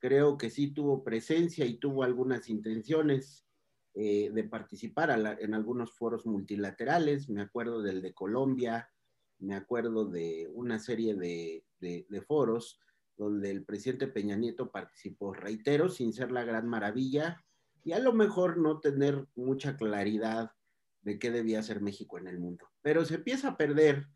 [0.00, 3.46] creo que sí tuvo presencia y tuvo algunas intenciones
[3.94, 7.28] eh, de participar en algunos foros multilaterales.
[7.28, 8.90] Me acuerdo del de Colombia,
[9.38, 12.80] me acuerdo de una serie de, de foros
[13.16, 17.44] donde el presidente Peña Nieto participó, reitero, sin ser la gran maravilla,
[17.84, 20.50] y a lo mejor no tener mucha claridad
[21.02, 22.68] de qué debía ser México en el mundo.
[22.82, 24.08] Pero se empieza a perder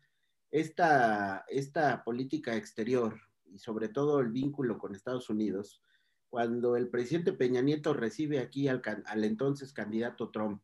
[0.51, 5.81] esta, esta política exterior y sobre todo el vínculo con Estados Unidos
[6.29, 8.81] cuando el presidente Peña Nieto recibe aquí al,
[9.23, 10.63] entonces candidato Trump.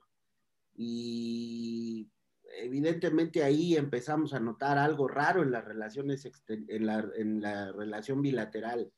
[0.73, 2.09] Y
[2.61, 8.21] evidentemente ahí empezamos a notar algo raro en las relaciones, en la, en la relación
[8.21, 8.93] bilateral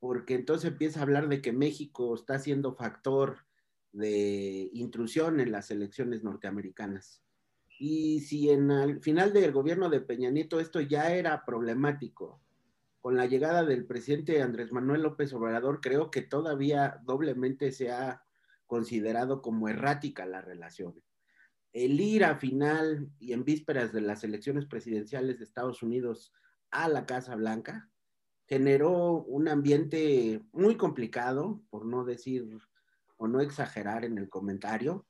[0.00, 3.46] porque entonces empieza a hablar de que México está siendo factor
[3.92, 7.22] de intrusión en las elecciones norteamericanas.
[7.82, 12.38] Y si en el final del gobierno de Peña Nieto esto ya era problemático,
[13.00, 18.22] con la llegada del presidente Andrés Manuel López Obrador, creo que todavía doblemente se ha
[18.66, 21.02] considerado como errática la relación.
[21.72, 26.34] El ir a final y en vísperas de las elecciones presidenciales de Estados Unidos
[26.70, 27.88] a la Casa Blanca,
[28.46, 32.58] generó un ambiente muy complicado, por no decir
[33.16, 35.06] o no exagerar en el comentario,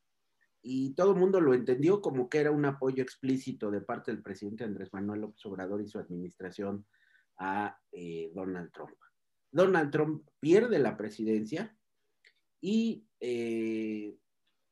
[0.62, 4.22] y todo el mundo lo entendió como que era un apoyo explícito de parte del
[4.22, 6.86] presidente Andrés Manuel López Obrador y su administración
[7.38, 8.94] a eh, Donald Trump.
[9.50, 11.76] Donald Trump pierde la presidencia
[12.60, 14.16] y eh,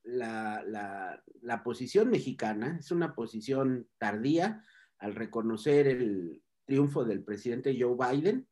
[0.05, 4.65] la, la, posición mexicana es una posición tardía
[4.99, 8.47] al reconocer el triunfo del presidente Joe Biden.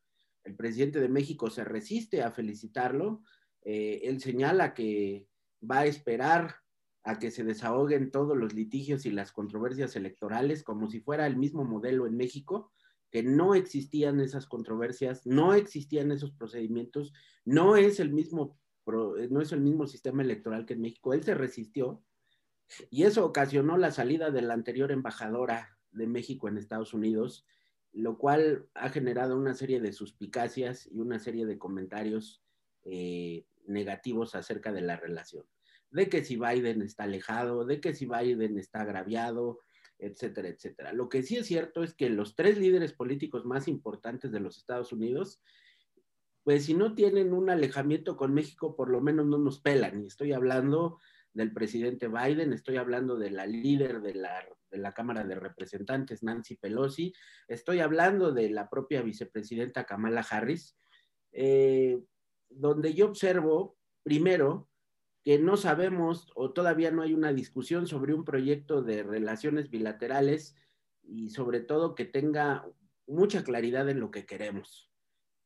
[0.44, 3.22] El presidente de México se resiste a felicitarlo.
[3.62, 5.28] Eh, él señala que
[5.62, 6.56] va a esperar
[7.06, 11.36] a que se desahoguen todos los litigios y las controversias electorales como si fuera el
[11.36, 12.72] mismo modelo en México,
[13.12, 17.12] que no existían esas controversias, no existían esos procedimientos,
[17.44, 21.14] no es el mismo, no es el mismo sistema electoral que en México.
[21.14, 22.02] Él se resistió
[22.90, 27.46] y eso ocasionó la salida de la anterior embajadora de México en Estados Unidos,
[27.92, 32.42] lo cual ha generado una serie de suspicacias y una serie de comentarios
[32.82, 35.46] eh, negativos acerca de la relación
[35.90, 39.60] de que si Biden está alejado, de que si Biden está agraviado,
[39.98, 40.92] etcétera, etcétera.
[40.92, 44.58] Lo que sí es cierto es que los tres líderes políticos más importantes de los
[44.58, 45.40] Estados Unidos,
[46.42, 50.02] pues si no tienen un alejamiento con México, por lo menos no nos pelan.
[50.02, 50.98] Y estoy hablando
[51.32, 56.22] del presidente Biden, estoy hablando de la líder de la, de la Cámara de Representantes,
[56.22, 57.12] Nancy Pelosi,
[57.46, 60.78] estoy hablando de la propia vicepresidenta Kamala Harris,
[61.32, 61.98] eh,
[62.48, 64.70] donde yo observo, primero,
[65.26, 70.54] que no sabemos o todavía no hay una discusión sobre un proyecto de relaciones bilaterales
[71.02, 72.64] y sobre todo que tenga
[73.08, 74.88] mucha claridad en lo que queremos.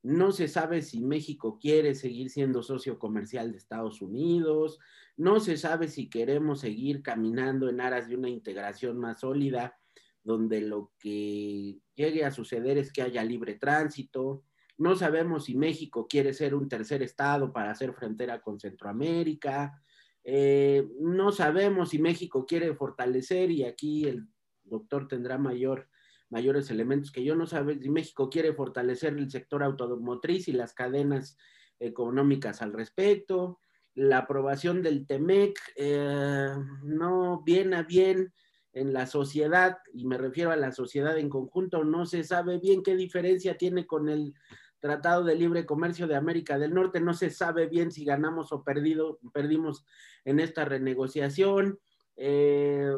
[0.03, 4.79] No se sabe si México quiere seguir siendo socio comercial de Estados Unidos,
[5.17, 9.79] no se sabe si queremos seguir caminando en aras de una integración más sólida,
[10.23, 14.45] donde lo que llegue a suceder es que haya libre tránsito,
[14.81, 19.79] no sabemos si México quiere ser un tercer estado para hacer frontera con Centroamérica.
[20.25, 24.27] Eh, no sabemos si México quiere fortalecer, y aquí el
[24.65, 25.87] doctor tendrá mayor,
[26.31, 30.73] mayores elementos que yo, no sabe si México quiere fortalecer el sector automotriz y las
[30.73, 31.37] cadenas
[31.79, 33.59] económicas al respecto.
[33.95, 38.33] La aprobación del TEMEC eh, no viene a bien
[38.73, 42.83] en la sociedad, y me refiero a la sociedad en conjunto, no se sabe bien
[42.83, 44.33] qué diferencia tiene con el
[44.81, 47.01] Tratado de Libre Comercio de América del Norte.
[47.01, 49.85] No se sabe bien si ganamos o perdido, perdimos
[50.25, 51.79] en esta renegociación.
[52.17, 52.93] Eh,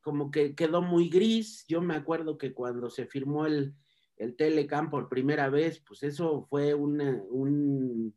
[0.00, 1.64] como que quedó muy gris.
[1.68, 3.74] Yo me acuerdo que cuando se firmó el,
[4.16, 8.14] el Telecam por primera vez, pues eso fue un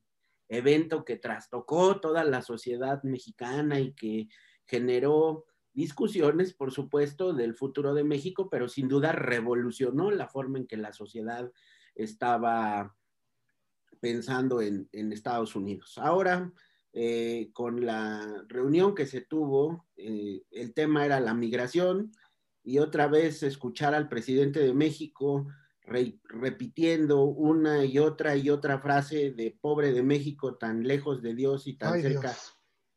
[0.48, 4.28] evento que trastocó toda la sociedad mexicana y que
[4.66, 10.68] generó discusiones, por supuesto, del futuro de México, pero sin duda revolucionó la forma en
[10.68, 11.52] que la sociedad
[11.96, 12.96] estaba
[14.00, 15.98] pensando en, Estados Unidos.
[15.98, 16.52] Ahora,
[16.94, 22.12] eh, con la reunión que se tuvo, eh, el tema era la migración
[22.64, 25.48] y otra vez escuchar al presidente de México
[25.84, 31.68] repitiendo una y otra y otra frase de pobre de México tan lejos de Dios
[31.68, 32.34] y tan cerca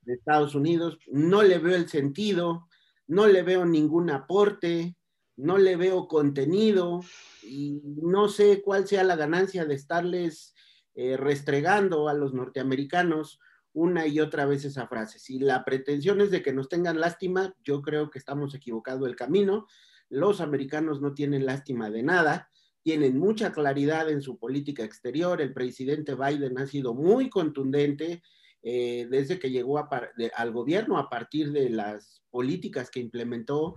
[0.03, 0.99] de Estados Unidos.
[1.09, 2.69] No le veo el sentido,
[3.07, 4.97] no le veo ningún aporte,
[5.37, 7.01] no le veo contenido
[7.43, 10.55] y no sé cuál sea la ganancia de estarles
[10.95, 13.41] eh, restregando a los norteamericanos
[13.73, 15.19] una y otra vez esa frase.
[15.19, 19.17] Si la pretensión es de que nos tengan lástima, yo creo que estamos equivocado el
[19.17, 19.67] camino.
[20.09, 22.49] Los americanos no tienen lástima de nada,
[22.83, 25.41] tienen mucha claridad en su política exterior.
[25.41, 28.23] El presidente Biden ha sido muy contundente
[28.63, 33.75] eh, desde que llegó al gobierno a partir de las políticas que implementó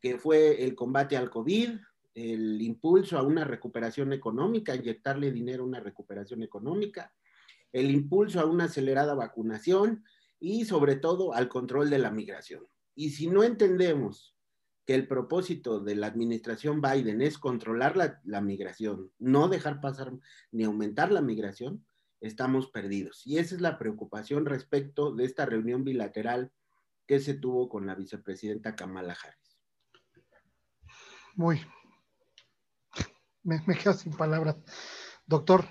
[0.00, 1.70] que fue el combate al COVID,
[2.14, 7.12] el impulso a una recuperación económica, inyectarle dinero a una recuperación económica,
[7.72, 10.04] el impulso a una acelerada vacunación
[10.40, 12.66] y sobre todo al control de la migración.
[12.94, 14.34] Y si no entendemos
[14.86, 20.12] que el propósito de la administración Biden es controlar la, la migración, no dejar pasar
[20.50, 21.84] ni aumentar la migración,
[22.20, 23.24] estamos perdidos.
[23.26, 26.50] Y esa es la preocupación respecto de esta reunión bilateral
[27.06, 29.39] que se tuvo con la vicepresidenta Kamala Harris
[31.34, 31.60] muy,
[33.42, 34.56] me, quedo sin palabras.
[35.26, 35.64] Doctor.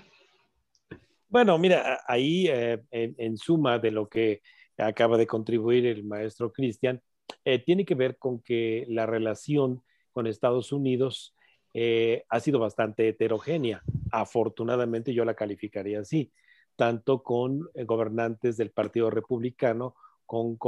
[1.28, 4.42] Bueno, mira, ahí eh, en, suma de lo que
[4.76, 7.00] acaba de contribuir el maestro Cristian,
[7.44, 9.82] eh, tiene que ver con que la relación
[10.12, 11.36] con Estados Unidos
[11.74, 13.82] eh, ha sido bastante heterogénea.
[14.10, 16.32] Afortunadamente yo la calificaría así,
[16.74, 19.94] tanto con gobernantes del Partido Republicano,
[20.26, 20.58] con,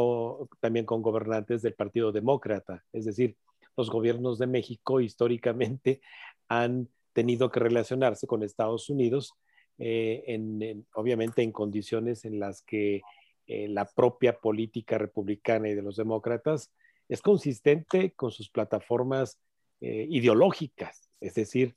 [0.60, 2.84] también con gobernantes del Partido Demócrata.
[2.92, 3.36] Es decir,
[3.76, 6.00] los gobiernos de México históricamente
[6.48, 9.34] han tenido que relacionarse con Estados Unidos,
[9.78, 13.02] eh, en, obviamente en condiciones en las que
[13.46, 16.72] eh, la propia política republicana y de los demócratas
[17.08, 19.38] es consistente con sus plataformas
[19.80, 21.74] eh, ideológicas, es decir,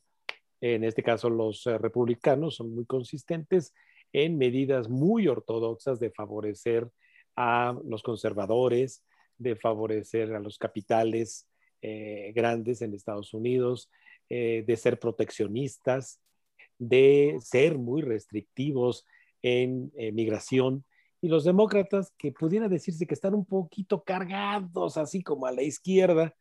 [0.62, 3.74] en este caso los republicanos son muy consistentes
[4.14, 6.90] en medidas muy ortodoxas de favorecer
[7.36, 9.04] a los conservadores,
[9.38, 11.48] de favorecer a los capitales
[11.88, 13.92] eh, grandes en Estados Unidos,
[14.30, 16.20] eh, de ser proteccionistas,
[16.80, 19.06] de ser muy restrictivos
[19.42, 20.84] en migración.
[21.22, 25.62] Y los demócratas, que pudiera decirse que están un poquito cargados, así como a la
[25.62, 26.36] izquierda,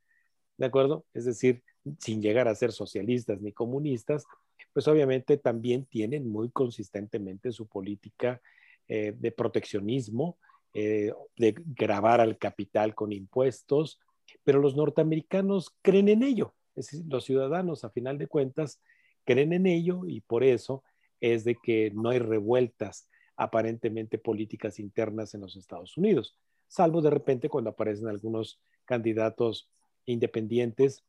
[0.57, 1.05] ¿de acuerdo?
[1.13, 1.63] Es decir,
[1.99, 4.25] sin llegar a ser socialistas ni comunistas,
[4.73, 8.41] pues obviamente también tienen muy consistentemente su política
[8.89, 10.39] eh, de proteccionismo,
[10.75, 14.01] eh, de grabar al capital con impuestos,
[14.43, 18.81] pero los norteamericanos creen en ello, es decir, los ciudadanos a final de cuentas
[19.25, 20.83] creen en ello y por eso
[21.21, 26.37] es de que no hay revueltas aparentemente políticas internas en los Estados Unidos,
[26.69, 29.71] salvo de repente cuando aparecen algunos candidatos
[30.07, 31.05] independientes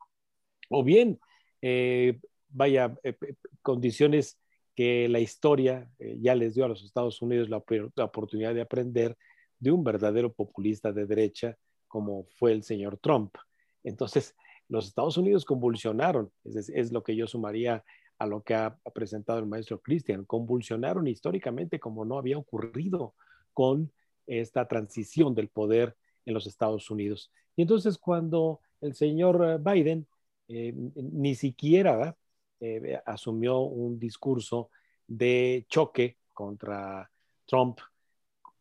[0.70, 1.20] o bien,
[1.61, 3.16] eh, vaya, eh,
[3.61, 4.39] condiciones
[4.76, 9.18] que la historia eh, ya les dio a los Estados Unidos la, oportunidad de aprender
[9.59, 11.57] de un verdadero populista de derecha
[11.95, 13.37] como fue el señor Trump.
[13.81, 14.35] Entonces,
[14.67, 17.85] los Estados Unidos convulsionaron, es, lo que yo sumaría
[18.17, 23.13] a lo que ha presentado el maestro Christian, convulsionaron históricamente como no había ocurrido
[23.53, 23.93] con
[24.27, 27.31] esta transición del poder en los Estados Unidos.
[27.55, 30.05] Y entonces cuando el señor Biden
[30.49, 32.13] eh, ni siquiera
[32.59, 34.69] eh, asumió un discurso
[35.07, 37.09] de choque contra
[37.45, 37.79] Trump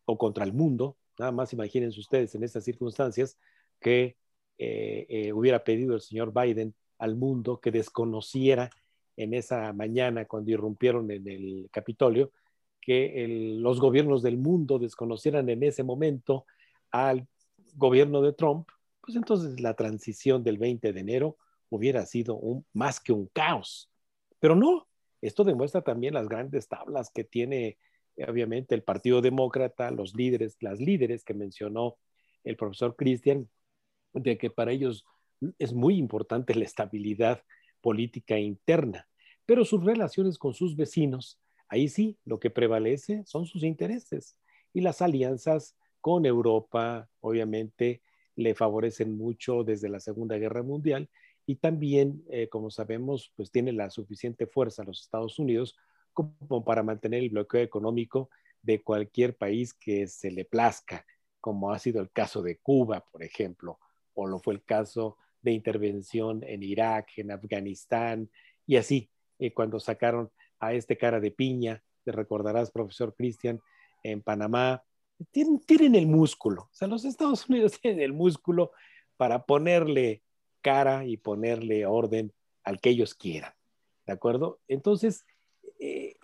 [0.05, 0.95] o contra el mundo.
[1.17, 3.37] Nada más imagínense ustedes en estas circunstancias
[3.79, 4.17] que
[4.57, 8.69] eh, hubiera pedido el señor Biden al mundo que desconociera
[9.17, 12.31] en esa mañana cuando irrumpieron en el Capitolio,
[12.81, 16.45] que los gobiernos del mundo desconocieran en ese momento
[16.91, 17.27] al
[17.75, 18.69] gobierno de Trump,
[19.01, 21.37] pues entonces la transición del 20 de enero
[21.69, 22.39] hubiera sido
[22.73, 23.89] más que un caos.
[24.39, 24.87] Pero no,
[25.21, 27.77] esto demuestra también las grandes tablas que tiene,
[28.27, 31.97] obviamente, el Partido Demócrata, los líderes, las líderes que mencionó
[32.43, 33.49] el profesor Christian,
[34.13, 35.05] de que para ellos
[35.59, 37.41] es muy importante la estabilidad
[37.81, 39.07] política interna,
[39.45, 44.37] pero sus relaciones con sus vecinos, ahí sí, lo que prevalece son sus intereses
[44.73, 48.01] y las alianzas con Europa, obviamente,
[48.35, 51.09] le favorecen mucho desde la Segunda Guerra Mundial
[51.45, 55.75] y también, eh, como sabemos, pues tiene la suficiente fuerza los Estados Unidos
[56.15, 58.29] como para mantener el bloqueo económico
[58.63, 61.05] de cualquier país que se le plazca,
[61.39, 63.79] como ha sido el caso de Cuba, por ejemplo,
[64.15, 68.31] o lo fue el caso de intervención en Irak, en Afganistán,
[68.65, 73.61] y así, eh, cuando sacaron a este cara de piña, te recordarás, profesor Cristian,
[74.01, 74.83] en Panamá,
[75.31, 78.71] tienen, tienen el músculo, o sea, los Estados Unidos tienen el músculo
[79.17, 80.23] para ponerle
[80.61, 83.53] cara y ponerle orden al que ellos quieran.
[84.07, 84.59] ¿De acuerdo?
[84.67, 85.25] Entonces,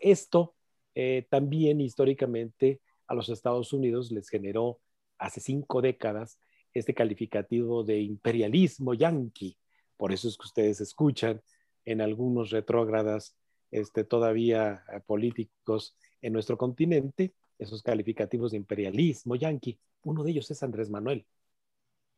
[0.02, 0.56] esto
[0.96, 4.80] eh, también históricamente a los Estados Unidos les generó
[5.18, 6.40] hace cinco décadas
[6.74, 9.58] este calificativo de imperialismo yanqui.
[9.98, 11.42] Por eso es que ustedes escuchan
[11.86, 13.36] en algunos retrógradas
[13.72, 19.80] este, todavía eh, políticos en nuestro continente esos calificativos de imperialismo yanqui.
[20.04, 21.26] Uno de ellos es Andrés Manuel.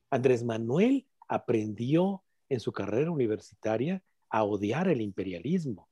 [0.10, 5.90] Andrés Manuel aprendió en su carrera universitaria a odiar el imperialismo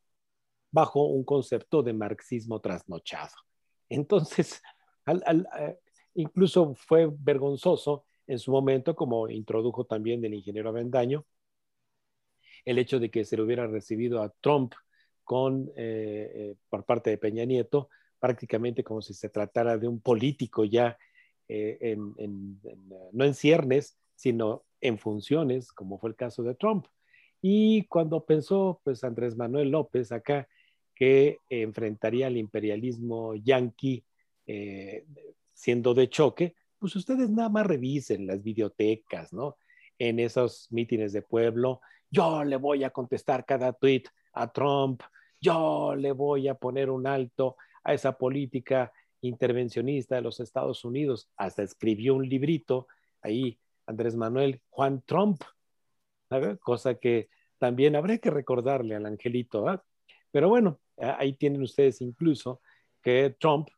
[0.72, 3.34] bajo un concepto de marxismo trasnochado.
[3.90, 4.62] Entonces,
[5.60, 5.80] eh,
[6.16, 11.26] incluso fue vergonzoso en su momento, como introdujo también el ingeniero Avendaño,
[12.64, 14.74] el hecho de que se le hubiera recibido a Trump
[15.24, 20.00] con, eh, eh, por parte de Peña Nieto, prácticamente como si se tratara de un
[20.00, 20.98] político ya
[21.50, 26.86] no en ciernes, sino en funciones, como fue el caso de Trump.
[27.42, 30.48] Y cuando pensó, pues, Andrés Manuel López acá,
[31.02, 34.06] que enfrentaría al imperialismo yanqui
[34.46, 35.04] eh,
[35.52, 39.58] siendo de choque, pues ustedes nada más revisen las bibliotecas, ¿no?
[39.98, 41.82] En esos mítines de pueblo,
[42.12, 45.02] yo le voy a contestar cada tweet a Trump,
[45.40, 51.32] yo le voy a poner un alto a esa política intervencionista de los Estados Unidos.
[51.36, 52.86] Hasta escribió un librito
[53.24, 55.42] ahí Andrés Manuel Juan Trump,
[56.60, 59.66] cosa que también habría que recordarle al angelito.
[60.32, 62.62] Pero bueno, ahí tienen ustedes incluso
[63.02, 63.70] que Trump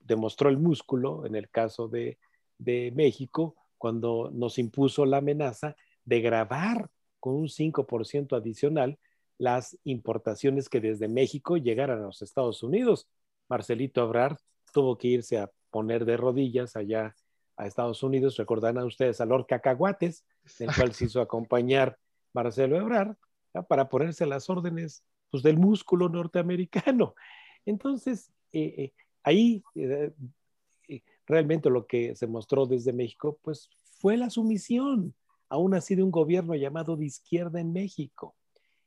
[0.00, 2.18] demostró el músculo en el caso de,
[2.58, 6.88] de México cuando nos impuso la amenaza de grabar
[7.20, 8.98] con un 5% adicional
[9.38, 13.08] las importaciones que desde México llegaran a los Estados Unidos.
[13.48, 14.38] Marcelito Ebrard
[14.72, 17.14] tuvo que irse a poner de rodillas allá
[17.56, 20.24] a Estados Unidos, recordarán ustedes a Lord Cacahuates,
[20.58, 21.98] el cual se hizo acompañar
[22.32, 23.16] Marcelo Ebrard,
[23.68, 25.02] para ponerse las órdenes
[25.36, 27.14] pues, del músculo norteamericano.
[27.66, 28.32] Entonces,
[29.22, 29.62] ahí
[31.26, 33.68] realmente lo que se mostró desde México, pues
[33.98, 35.14] fue la sumisión,
[35.50, 38.34] aún así de un gobierno llamado de izquierda en México.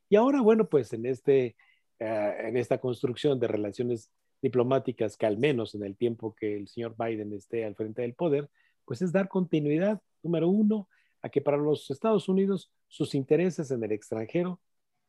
[0.10, 1.56] Y ahora, bueno, pues en, este,
[2.00, 4.10] eh, en esta construcción de relaciones
[4.42, 8.16] diplomáticas que al menos en el tiempo que el señor Biden esté al frente del
[8.16, 8.50] poder,
[8.86, 10.90] pues es dar continuidad, número uno,
[11.22, 14.60] a que para los Estados Unidos sus intereses en el extranjero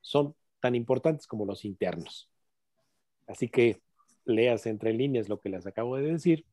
[0.02, 2.30] son tan importantes como los internos.
[3.26, 3.80] Así que
[4.24, 6.44] leas entre líneas lo que les acabo de decir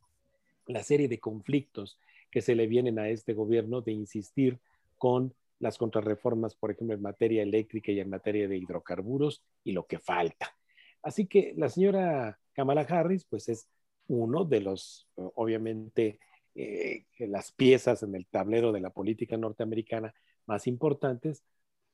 [0.65, 1.97] la serie de conflictos
[2.31, 4.59] que se le vienen a este gobierno de insistir
[4.97, 9.87] con las contrarreformas, por ejemplo, en materia eléctrica y en materia de hidrocarburos y lo
[9.87, 10.55] que falta.
[11.01, 13.67] Así que la señora Kamala Harris, pues es
[14.07, 16.19] uno de los, obviamente,
[16.55, 20.13] eh, las piezas en el tablero de la política norteamericana
[20.45, 21.43] más importantes,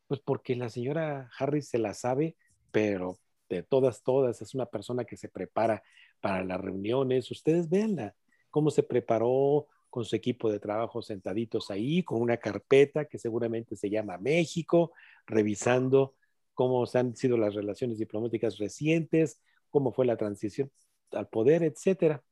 [0.08, 2.36] pues porque la señora Harris se la sabe,
[2.72, 3.18] pero
[3.49, 5.84] de todas, todas, es una persona que se prepara
[6.22, 7.30] para las reuniones.
[7.32, 8.16] Ustedes véanla,
[8.49, 13.76] cómo se preparó con su equipo de trabajo sentaditos ahí, con una carpeta que seguramente
[13.76, 14.91] se llama México,
[15.28, 16.16] revisando
[16.54, 19.39] cómo han sido las relaciones diplomáticas recientes,
[19.70, 20.72] cómo fue la transición
[21.12, 22.24] al poder, etcétera.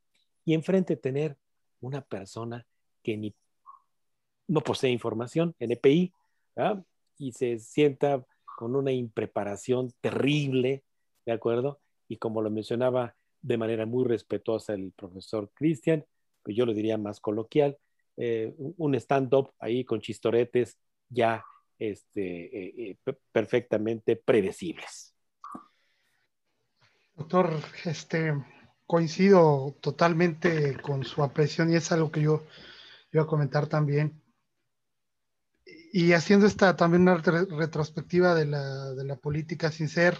[0.43, 1.37] Y enfrente tener
[1.81, 2.65] una persona
[3.03, 3.35] que ni
[4.47, 6.13] no posee información, NPI,
[7.21, 8.25] y se sienta
[8.57, 10.83] con una impreparación terrible,
[11.23, 11.79] ¿de acuerdo?
[12.07, 16.03] Y como lo mencionaba de manera muy respetuosa el profesor Cristian,
[16.41, 17.77] pues yo lo diría más coloquial,
[18.17, 21.45] eh, un stand-up ahí con chistoretes ya
[21.77, 25.13] este, eh, eh, perfectamente predecibles.
[27.15, 27.51] Doctor,
[27.85, 28.33] este,
[28.87, 32.43] coincido totalmente con su apreciación y es algo que yo
[33.13, 34.20] iba a comentar también.
[35.91, 40.17] Y haciendo esta también una retrospectiva de la, de la política sin ser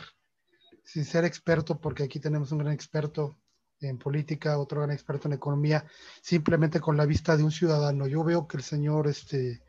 [0.84, 3.38] sin ser experto, porque aquí tenemos un gran experto
[3.80, 5.86] en política, otro gran experto en economía,
[6.22, 8.08] simplemente con la vista de un ciudadano.
[8.08, 9.64] Yo veo que el señor este,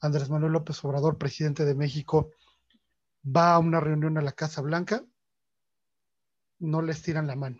[0.00, 2.32] Andrés Manuel López Obrador, presidente de México,
[3.24, 5.04] va a una reunión a la Casa Blanca,
[6.58, 7.58] no les tiran la mano.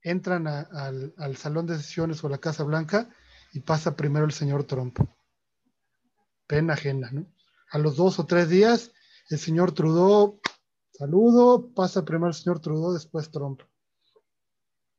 [0.00, 3.08] Entran al, al salón de sesiones o la Casa Blanca
[3.52, 4.98] y pasa primero el señor Trump.
[6.52, 7.26] Pena ajena, ¿no?
[7.70, 8.92] A los dos o tres días,
[9.30, 10.38] el señor Trudeau
[10.92, 13.62] Saludo, pasa primero el señor Trudeau, después Trump.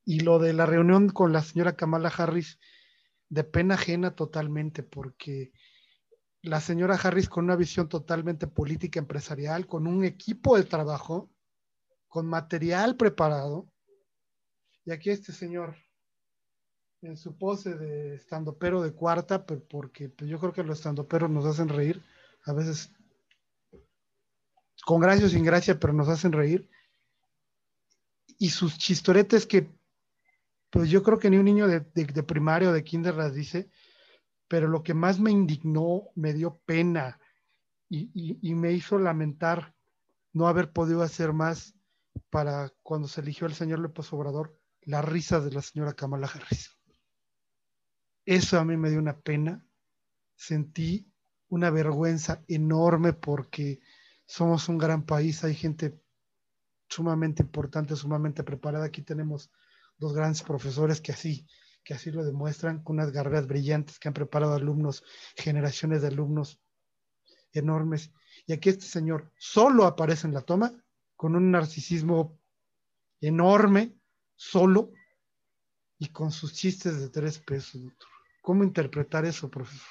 [0.04, 2.60] Y lo de la reunión con la señora Kamala Harris,
[3.30, 5.54] de pena ajena totalmente, porque
[6.42, 11.30] la señora Harris con una visión totalmente política empresarial, con un equipo de trabajo,
[12.08, 13.70] con material preparado.
[14.86, 15.76] Y aquí este señor,
[17.04, 21.46] en su pose de estandopero de cuarta, porque pues, yo creo que los estandoperos nos
[21.46, 22.02] hacen reír,
[22.46, 22.92] a veces
[24.86, 26.70] con gracia o sin gracia, pero nos hacen reír.
[28.38, 29.70] Y sus chistoretes que,
[30.70, 31.82] pues yo creo que ni un niño de,
[32.24, 33.70] primario o de kinder las dice,
[34.48, 37.20] pero lo que más me indignó, me dio pena
[37.90, 39.76] y, me hizo lamentar
[40.32, 41.76] no haber podido hacer más
[42.30, 46.76] para cuando se eligió el señor López Obrador, las risas de la señora Kamala Harris.
[48.26, 49.66] Eso a mí me dio una pena.
[50.36, 51.12] Sentí
[51.50, 53.82] una vergüenza enorme porque
[54.26, 56.02] somos un gran país, hay gente
[56.90, 58.86] sumamente importante, sumamente preparada.
[58.86, 59.52] Aquí tenemos
[59.98, 61.46] dos grandes profesores que así,
[61.84, 65.04] que así lo demuestran, con unas carreras brillantes que han preparado alumnos,
[65.36, 66.60] generaciones de alumnos
[67.52, 68.12] enormes.
[68.48, 70.74] Y aquí este señor solo aparece en la toma
[71.16, 72.40] con un narcisismo
[73.22, 73.96] enorme,
[74.36, 74.92] solo,
[76.00, 77.82] y con sus chistes de tres pesos,
[78.44, 79.88] ¿Cómo interpretar eso, profesor?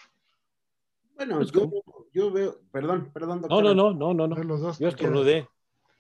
[1.16, 1.70] Bueno, yo,
[2.12, 3.64] yo veo, perdón, perdón, doctor.
[3.64, 4.44] No, no, no, no, no.
[4.44, 5.48] Los dos yo estornudé.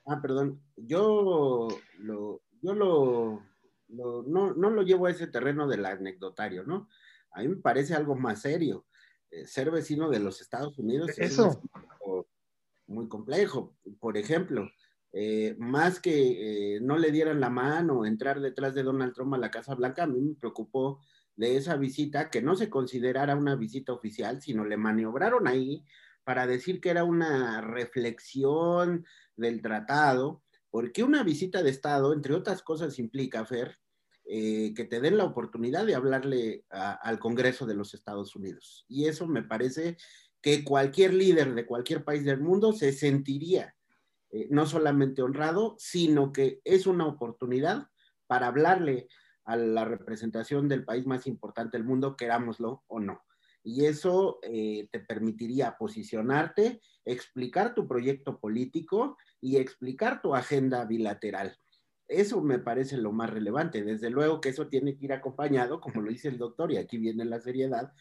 [0.04, 0.60] Ah, perdón.
[0.76, 3.42] Yo lo, yo lo,
[3.88, 6.90] no, no lo llevo a ese terreno del anecdotario, ¿no?
[7.30, 8.84] A mí me parece algo más serio.
[9.30, 11.48] Eh, ser vecino de los Estados Unidos Eso.
[11.48, 12.26] es
[12.86, 13.78] muy complejo.
[13.98, 14.68] Por ejemplo,
[15.10, 19.38] eh, más que eh, no le dieran la mano, entrar detrás de Donald Trump a
[19.38, 21.00] la Casa Blanca, a mí me preocupó
[21.42, 25.84] de esa visita, que no se considerara una visita oficial, sino le maniobraron ahí
[26.22, 32.62] para decir que era una reflexión del tratado, porque una visita de Estado, entre otras
[32.62, 33.76] cosas, implica, Fer,
[34.24, 38.84] eh, que te den la oportunidad de hablarle al Congreso de los Estados Unidos.
[38.86, 39.96] Y eso me parece
[40.40, 43.74] que cualquier líder de cualquier país del mundo se sentiría
[44.30, 47.88] eh, no solamente honrado, sino que es una oportunidad
[48.28, 49.08] para hablarle
[49.44, 53.22] a la representación del país más importante del mundo, querámoslo o no.
[53.64, 61.56] Y eso eh, te permitiría posicionarte, explicar tu proyecto político y explicar tu agenda bilateral.
[62.08, 63.84] Eso me parece lo más relevante.
[63.84, 66.98] Desde luego que eso tiene que ir acompañado, como lo dice el doctor, y aquí
[66.98, 67.92] viene la seriedad,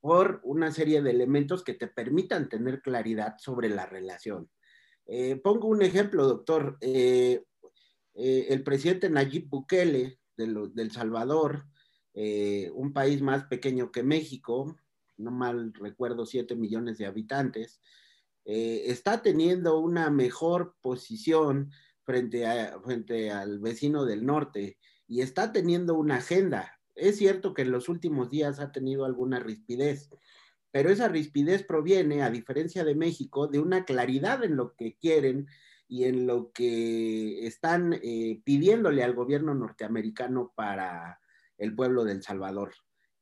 [0.00, 4.50] por una serie de elementos que te permitan tener claridad sobre la relación.
[5.06, 6.78] Eh, pongo un ejemplo, doctor.
[6.80, 7.44] Eh,
[8.14, 11.66] el presidente Nayib Bukele de del Salvador
[12.14, 14.76] eh, un país más pequeño que México,
[15.16, 17.80] no mal recuerdo, 7 millones de habitantes,
[18.44, 21.70] eh, está teniendo una mejor posición
[22.04, 22.46] frente
[23.30, 26.80] al vecino del norte y está teniendo una agenda.
[26.94, 30.10] Es cierto que en los últimos días ha tenido alguna rispidez,
[30.70, 35.46] pero esa rispidez proviene, a diferencia de México, de una claridad en lo que quieren
[35.92, 41.20] y en lo que están eh, pidiéndole al gobierno norteamericano para
[41.58, 42.72] el pueblo del Salvador.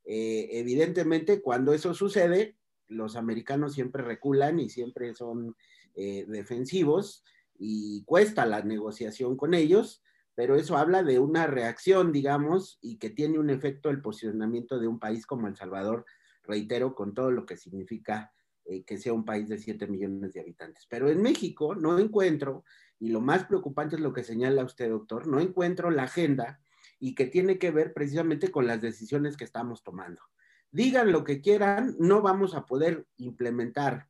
[0.05, 2.57] Eh, evidentemente, cuando eso sucede,
[2.87, 5.57] los americanos siempre reculan y siempre son
[5.97, 7.25] eh, defensivos
[7.59, 10.05] y cuesta la negociación con ellos,
[10.37, 14.87] pero eso habla de una reacción, digamos, y que tiene un efecto el posicionamiento de
[14.87, 16.07] un país como El Salvador,
[16.45, 18.33] reitero, con todo lo que significa
[18.71, 20.87] eh, que sea un país de 7 millones de habitantes.
[20.89, 22.62] Pero en México no encuentro,
[23.01, 26.61] y lo más preocupante es lo que señala usted, doctor, no encuentro la agenda
[27.01, 30.23] y que tiene que ver precisamente con las decisiones que estamos tomando.
[30.71, 34.07] Digan lo que quieran, no vamos a poder implementar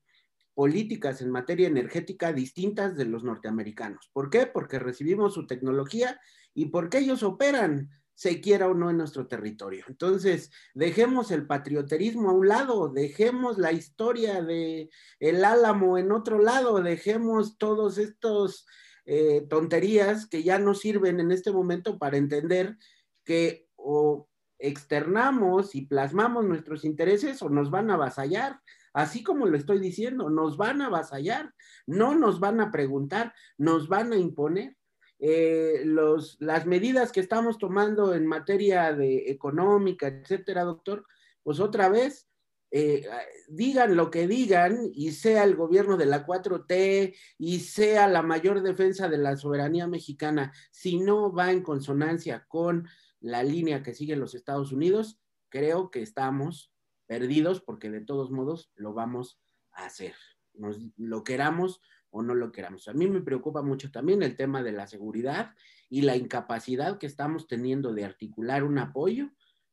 [0.53, 4.11] políticas en materia energética distintas de los norteamericanos.
[4.13, 4.45] ¿Por qué?
[4.45, 6.21] Porque recibimos su tecnología
[6.53, 7.89] y porque ellos operan,
[8.21, 9.83] se quiera o no, en nuestro territorio.
[9.89, 14.91] Entonces, dejemos el patrioterismo a un lado, dejemos la historia de
[15.21, 18.67] el Álamo en otro lado, dejemos todos estos
[19.07, 22.77] eh, tonterías que ya no sirven en este momento para entender
[23.25, 28.61] que o externamos y plasmamos nuestros intereses o nos van a avasallar.
[28.93, 31.55] Así como lo estoy diciendo, nos van a avasallar,
[31.87, 34.77] no nos van a preguntar, nos van a imponer.
[35.23, 41.05] Eh, los, las medidas que estamos tomando en materia de económica, etcétera, doctor,
[41.43, 42.27] pues otra vez
[42.71, 43.07] eh,
[43.49, 48.63] digan lo que digan y sea el gobierno de la 4T y sea la mayor
[48.63, 52.89] defensa de la soberanía mexicana, si no va en consonancia con
[53.21, 56.73] la línea que siguen los Estados Unidos, creo que estamos
[57.07, 59.39] perdidos porque de todos modos lo vamos
[59.73, 60.15] a hacer,
[60.55, 62.89] Nos, lo queramos o no lo queramos.
[62.89, 65.55] A mí me preocupa mucho también el tema de la seguridad
[65.89, 69.31] y la incapacidad que estamos teniendo de articular un apoyo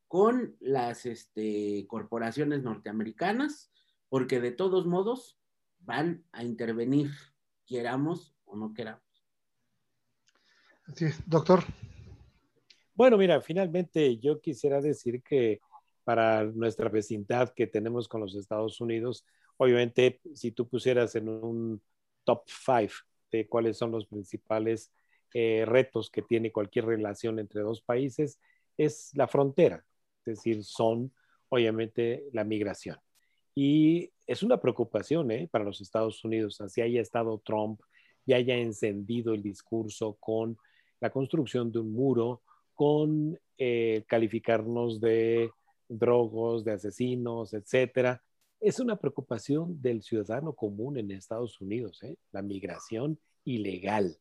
[0.07, 3.71] con las este, corporaciones norteamericanas,
[4.09, 5.37] porque de todos modos
[5.79, 7.11] van a intervenir,
[7.65, 9.03] queramos o no queramos.
[10.85, 11.63] Así es, doctor.
[12.93, 15.59] Bueno, mira, finalmente yo quisiera decir que
[16.03, 19.25] para nuestra vecindad que tenemos con los Estados Unidos,
[19.57, 21.81] obviamente si tú pusieras en un
[22.27, 22.91] top five
[23.31, 24.91] de cuáles son los principales
[25.33, 28.39] eh, retos que tiene cualquier relación entre dos países,
[28.77, 29.85] es la frontera
[30.31, 31.13] es decir, son
[31.49, 32.97] obviamente la migración.
[33.55, 35.47] Y es una preocupación ¿eh?
[35.49, 37.79] para los Estados Unidos, así haya estado Trump
[38.25, 40.57] y haya encendido el discurso con
[40.99, 42.41] la construcción de un muro,
[42.73, 45.49] con eh, calificarnos de
[45.87, 48.21] drogos, de asesinos, etcétera.
[48.59, 52.17] Es una preocupación del ciudadano común en Estados Unidos, ¿eh?
[52.31, 54.17] la migración ilegal.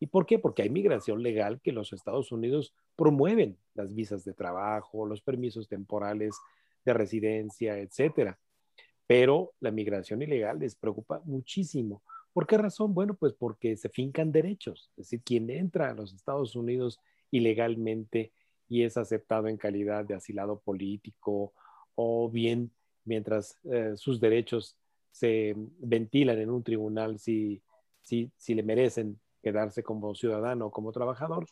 [0.00, 0.38] ¿Y por qué?
[0.38, 5.68] Porque hay migración legal que los Estados Unidos promueven las visas de trabajo, los permisos
[5.68, 6.36] temporales
[6.84, 8.38] de residencia, etcétera.
[9.06, 12.02] Pero la migración ilegal les preocupa muchísimo.
[12.32, 12.92] ¿Por qué razón?
[12.94, 14.90] Bueno, pues porque se fincan derechos.
[14.96, 18.32] Es decir, quien entra a los Estados Unidos ilegalmente
[18.68, 21.54] y es aceptado en calidad de asilado político
[21.94, 22.72] o bien
[23.06, 24.76] mientras eh, sus derechos
[25.10, 27.62] se ventilan en un tribunal si,
[28.02, 31.46] si, si le merecen quedarse como ciudadano o como trabajador,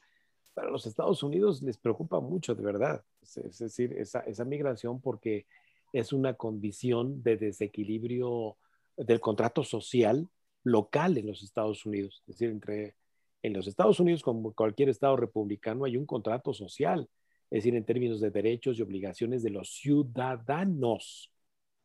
[0.53, 3.05] para los Estados Unidos les preocupa mucho, de verdad.
[3.23, 5.47] Es, decir, esa, esa, migración porque
[5.93, 8.57] es una condición de desequilibrio
[8.97, 10.29] del contrato social
[10.63, 12.23] local en los Estados Unidos.
[12.27, 12.95] Es decir, entre
[13.43, 17.09] en los Estados Unidos, como cualquier estado republicano, hay un contrato social,
[17.51, 21.31] es decir, en términos de derechos y obligaciones de los ciudadanos,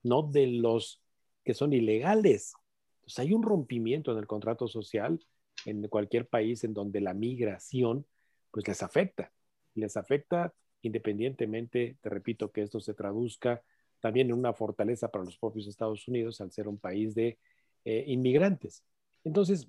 [0.04, 1.02] no de los
[1.44, 2.54] que son ilegales.
[2.98, 5.20] Entonces hay un rompimiento en el contrato social
[5.66, 8.06] en cualquier país en donde la migración
[8.52, 9.32] pues les afecta.
[9.76, 13.62] Les afecta independientemente, te repito, que esto se traduzca
[14.00, 17.38] también en una fortaleza para los propios Estados Unidos al ser un país de
[17.86, 18.84] eh, inmigrantes.
[19.24, 19.68] Entonces,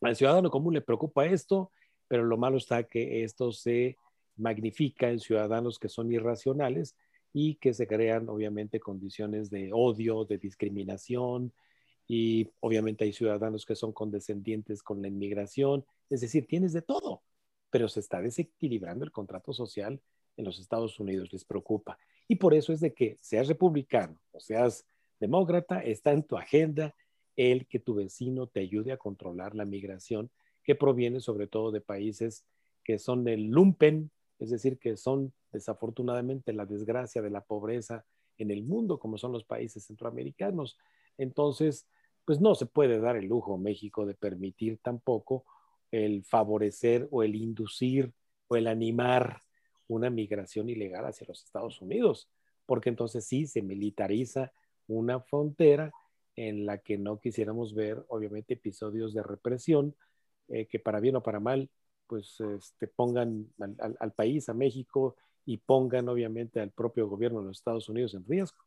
[0.00, 1.70] al ciudadano común le preocupa esto,
[2.08, 3.96] pero lo malo está que esto se
[4.36, 6.96] magnifica en ciudadanos que son irracionales
[7.32, 11.52] y que se crean obviamente condiciones de odio, de discriminación
[12.08, 17.22] y obviamente hay ciudadanos que son condescendientes con la inmigración, es decir, tienes de todo,
[17.70, 20.00] pero se está desequilibrando el contrato social
[20.36, 21.98] en los Estados Unidos, les preocupa.
[22.26, 24.86] Y por eso es de que seas republicano o seas
[25.20, 26.94] demócrata, está en tu agenda
[27.36, 30.30] el que tu vecino te ayude a controlar la migración
[30.64, 32.44] que proviene sobre todo de países
[32.82, 38.04] que son del lumpen, es decir, que son desafortunadamente la desgracia de la pobreza
[38.38, 40.78] en el mundo, como son los países centroamericanos.
[41.18, 41.86] Entonces,
[42.24, 45.44] pues no se puede dar el lujo México de permitir tampoco
[45.90, 48.12] el favorecer o el inducir
[48.48, 49.40] o el animar
[49.88, 52.28] una migración ilegal hacia los Estados Unidos,
[52.66, 54.52] porque entonces sí se militariza
[54.86, 55.92] una frontera
[56.36, 59.94] en la que no quisiéramos ver, obviamente, episodios de represión
[60.48, 61.70] eh, que para bien o para mal,
[62.06, 63.46] pues este, pongan
[63.78, 68.24] al, país, a México, y pongan obviamente al propio gobierno de los Estados Unidos en
[68.26, 68.58] riesgo.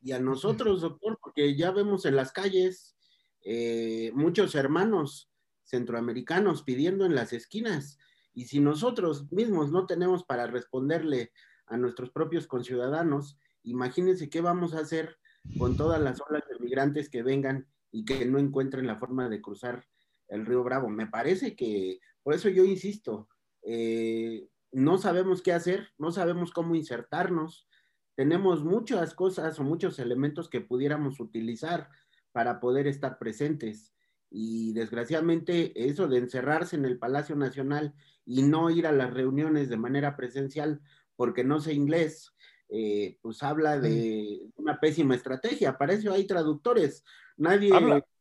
[0.00, 2.96] Y a nosotros, doctor, porque ya vemos en las calles
[3.42, 5.30] eh, muchos hermanos
[5.64, 7.98] centroamericanos pidiendo en las esquinas,
[8.32, 11.32] y si nosotros mismos no tenemos para responderle
[11.66, 15.18] a nuestros propios conciudadanos, imagínense qué vamos a hacer
[15.58, 19.40] con todas las olas de migrantes que vengan y que no encuentren la forma de
[19.40, 19.86] cruzar
[20.28, 20.88] el río Bravo.
[20.88, 23.28] Me parece que, por eso yo insisto,
[23.62, 27.68] eh, no sabemos qué hacer, no sabemos cómo insertarnos,
[28.14, 31.88] tenemos muchas cosas o muchos elementos que pudiéramos utilizar
[32.32, 33.94] para poder estar presentes.
[34.30, 37.94] Y desgraciadamente eso de encerrarse en el Palacio Nacional
[38.26, 40.80] y no ir a las reuniones de manera presencial
[41.16, 42.34] porque no sé inglés,
[42.68, 45.78] eh, pues habla de una pésima estrategia.
[45.78, 47.04] Para eso hay traductores.
[47.36, 47.72] Nadie.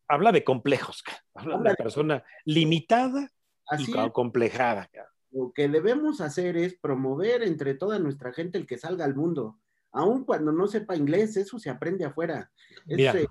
[0.10, 3.30] Habla, de complejos, habla, de una persona limitada
[3.78, 4.90] y complejada.
[5.32, 9.60] Lo que debemos hacer es promover entre toda nuestra gente el que salga al mundo.
[9.92, 12.52] Aun cuando no sepa inglés, eso se aprende afuera.
[12.88, 13.28] Eh,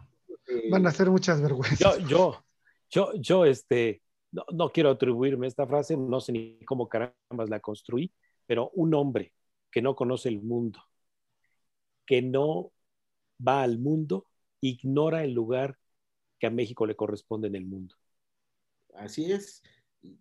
[0.70, 1.98] Van a hacer muchas vergüenzas.
[1.98, 2.44] Yo, yo,
[2.90, 7.60] yo, yo, este, no, no quiero atribuirme esta frase, no sé ni cómo carambas la
[7.60, 8.12] construí,
[8.46, 9.32] pero un hombre
[9.70, 10.80] que no conoce el mundo,
[12.06, 12.72] que no
[13.46, 14.26] va al mundo,
[14.60, 15.78] ignora el lugar
[16.38, 17.94] que a México le corresponde en el mundo.
[18.94, 19.62] Así es.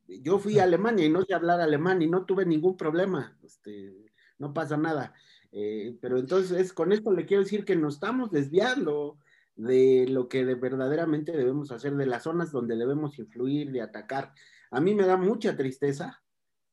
[0.08, 3.38] Yo fui a Alemania y no sé hablar alemán y no tuve ningún problema.
[3.44, 3.94] Este,
[4.38, 5.14] no pasa nada.
[5.52, 9.18] Eh, pero entonces, con esto le quiero decir que nos estamos desviando
[9.56, 14.34] de lo que verdaderamente debemos hacer, de las zonas donde debemos influir, de atacar.
[14.72, 16.22] A mí me da mucha tristeza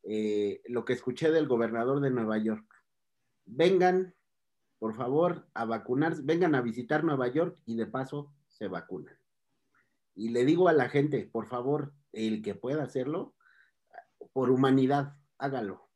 [0.03, 2.67] eh, lo que escuché del gobernador de Nueva York.
[3.45, 4.15] Vengan
[4.83, 9.17] por favor, a vacunarse, vengan a visitar Nueva York y de paso se vacunan.
[10.17, 13.35] Y le digo a la gente, por favor, el que pueda hacerlo,
[14.33, 15.89] por humanidad, hágalo,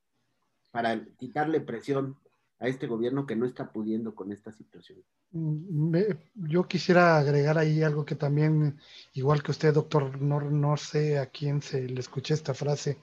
[0.70, 2.18] para quitarle presión
[2.58, 5.02] a este gobierno que no está pudiendo con esta situación.
[5.30, 5.94] Mm,
[6.34, 8.78] yo quisiera agregar ahí algo que también,
[9.12, 12.98] igual que usted, doctor, no, no sé a quién se le escuché esta frase,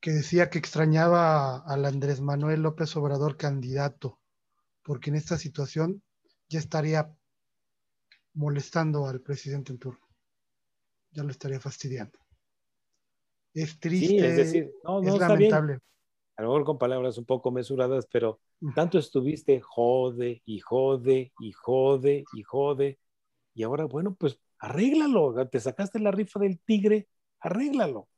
[0.00, 4.18] que decía que extrañaba al Andrés Manuel López Obrador candidato
[4.82, 6.02] porque en esta situación
[6.48, 7.14] ya estaría
[8.34, 10.06] molestando al presidente en turno.
[11.12, 12.18] Ya lo estaría fastidiando.
[13.54, 15.78] Es triste, es, decir, no, no, es lamentable.
[16.36, 18.40] A lo mejor con palabras un poco mesuradas, pero
[18.74, 22.98] tanto estuviste jode y jode y jode y jode.
[23.54, 25.46] Y ahora, bueno, pues arréglalo.
[25.48, 27.08] Te sacaste la rifa del tigre,
[27.40, 28.08] arréglalo.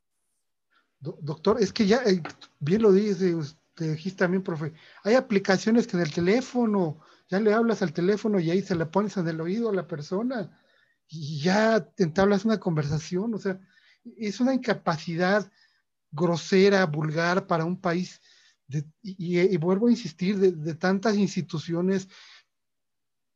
[0.99, 2.23] doctor, es que ya, eh,
[2.59, 3.35] bien lo dice
[3.75, 4.73] te dijiste también, profe,
[5.03, 8.85] hay aplicaciones que en el teléfono, ya le hablas al teléfono y ahí se le
[8.85, 10.57] pones en el oído a la persona
[11.07, 13.59] y ya entablas una conversación, o sea,
[14.17, 15.51] es una incapacidad
[16.11, 18.21] grosera, vulgar para un país,
[19.01, 22.07] y, vuelvo a insistir, de, tantas instituciones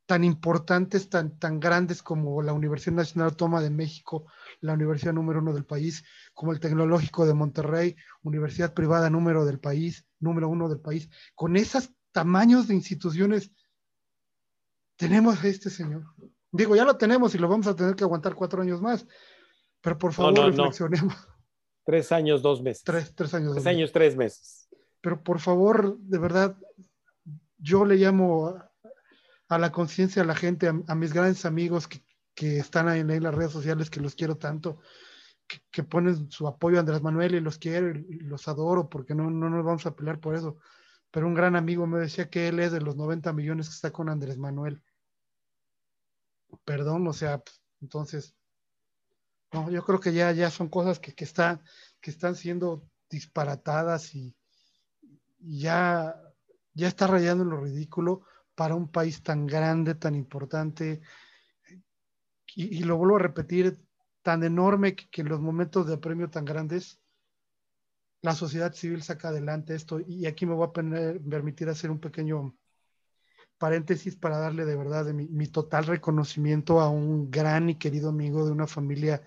[0.06, 4.26] tan importantes, tan, tan grandes como la Universidad Nacional Autónoma de México,
[4.60, 6.02] la universidad número uno del país,
[6.34, 11.08] como el Tecnológico de Monterrey, universidad privada número del país, número uno del país.
[11.36, 13.52] Con esos tamaños de instituciones,
[14.96, 16.04] tenemos a este señor.
[16.52, 19.06] Digo, ya lo tenemos y lo vamos a tener que aguantar cuatro años más,
[19.80, 21.14] pero por favor reflexionemos.
[21.84, 22.84] Tres años, dos meses.
[22.84, 23.54] Tres, tres años.
[23.54, 24.68] Tres años, tres meses.
[25.00, 26.56] Pero por favor, de verdad,
[27.58, 28.54] yo le llamo
[29.48, 32.02] a la conciencia a la gente, a, mis grandes amigos que,
[32.58, 34.78] están ahí en, las redes sociales, que los quiero tanto,
[35.70, 39.30] que, ponen su apoyo a Andrés Manuel y los quiero y los adoro porque no,
[39.30, 40.58] no nos vamos a pelear por eso.
[41.10, 43.90] Pero un gran amigo me decía que él es de los 90 millones que está
[43.90, 44.80] con Andrés Manuel.
[46.64, 47.42] Perdón, o sea,
[47.80, 48.34] entonces,
[49.52, 51.62] no, yo creo que ya, ya son cosas que, que, están,
[52.00, 54.36] que están siendo disparatadas y,
[55.38, 56.14] y ya
[56.74, 58.22] ya está rayando en lo ridículo
[58.54, 61.00] para un país tan grande, tan importante.
[62.54, 63.80] Y, lo vuelvo a repetir,
[64.22, 67.00] tan enorme que, en los momentos de premio tan grandes,
[68.22, 70.00] la sociedad civil saca adelante esto.
[70.00, 72.56] Y aquí me voy a permitir hacer un pequeño
[73.60, 78.46] paréntesis para darle de verdad mi, mi, total reconocimiento a un gran y querido amigo
[78.46, 79.22] de una familia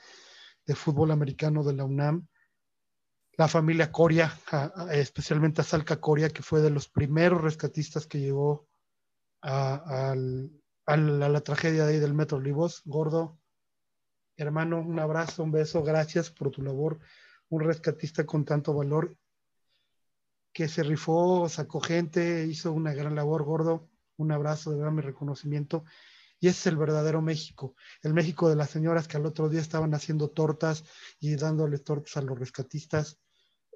[0.66, 2.28] de fútbol americano de la UNAM,
[3.38, 4.38] la familia Coria,
[4.92, 8.68] especialmente a Salca Coria, que fue de los primeros rescatistas que llegó
[9.42, 12.82] a, la, tragedia de ahí del Metro Olivos.
[12.86, 13.40] Gordo,
[14.38, 17.00] hermano, un abrazo, un beso, gracias por tu labor.
[17.50, 19.16] Un rescatista con tanto valor
[20.54, 23.90] que se rifó, sacó gente, hizo una gran labor, gordo.
[24.18, 25.84] Un abrazo, de verdad, mi reconocimiento.
[26.40, 29.62] Y ese es el verdadero México, el México de las señoras que al otro día
[29.62, 30.84] estaban haciendo tortas
[31.20, 33.18] y dándole tortas a los rescatistas,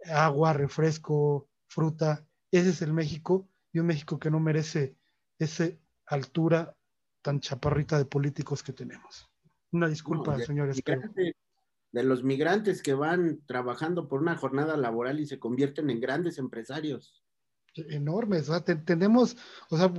[0.05, 2.27] agua, refresco, fruta.
[2.51, 4.97] Ese es el México y un México que no merece
[5.39, 5.69] esa
[6.07, 6.75] altura
[7.21, 9.29] tan chaparrita de políticos que tenemos.
[9.71, 10.81] Una disculpa, señores.
[11.93, 16.37] De los migrantes que van trabajando por una jornada laboral y se convierten en grandes
[16.37, 17.23] empresarios
[17.89, 18.49] enormes.
[18.49, 19.37] O sea, tenemos,
[19.69, 19.91] o sea,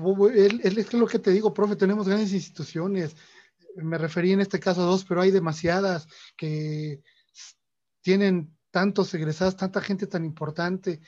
[0.62, 3.16] es lo que te digo, profe, tenemos grandes instituciones.
[3.76, 6.06] Me referí en este caso a dos, pero hay demasiadas
[6.36, 7.02] que
[8.00, 11.00] tienen tantos egresados, tanta gente tan importante.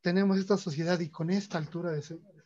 [0.00, 2.02] Tenemos esta sociedad y con esta altura de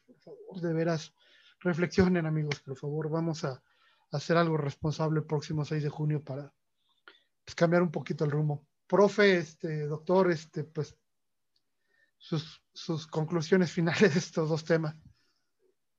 [0.07, 1.15] por favor, de veras,
[1.61, 3.63] reflexionen amigos, por favor, vamos a,
[4.11, 6.51] hacer algo responsable el próximo 6 de junio para
[7.45, 8.67] pues, cambiar un poquito el rumbo.
[8.87, 10.97] Profe, este, doctor, este, pues
[12.19, 14.95] sus, sus conclusiones finales de estos dos temas.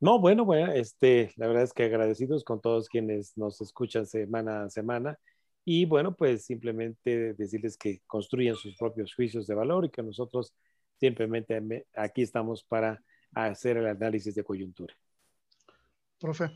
[0.02, 4.64] No, bueno, bueno, este, la verdad es que agradecidos con todos quienes nos escuchan semana
[4.64, 5.20] a semana.
[5.66, 10.54] Y bueno, pues simplemente decirles que construyan sus propios juicios de valor y que nosotros
[11.00, 13.04] simplemente aquí estamos para
[13.34, 14.96] hacer el análisis de coyuntura.
[16.18, 16.50] Profe.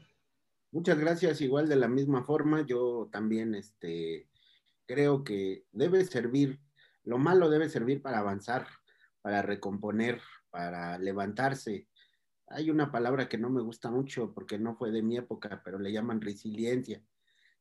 [0.71, 1.41] Muchas gracias.
[1.41, 4.27] Igual de la misma forma, yo también este,
[4.85, 6.59] creo que debe servir,
[7.03, 8.67] lo malo debe servir para avanzar
[9.23, 10.21] para recomponer,
[10.51, 11.87] para levantarse.
[12.47, 15.79] Hay una palabra que no me gusta mucho porque no fue de mi época, pero
[15.79, 17.01] le llaman resiliencia.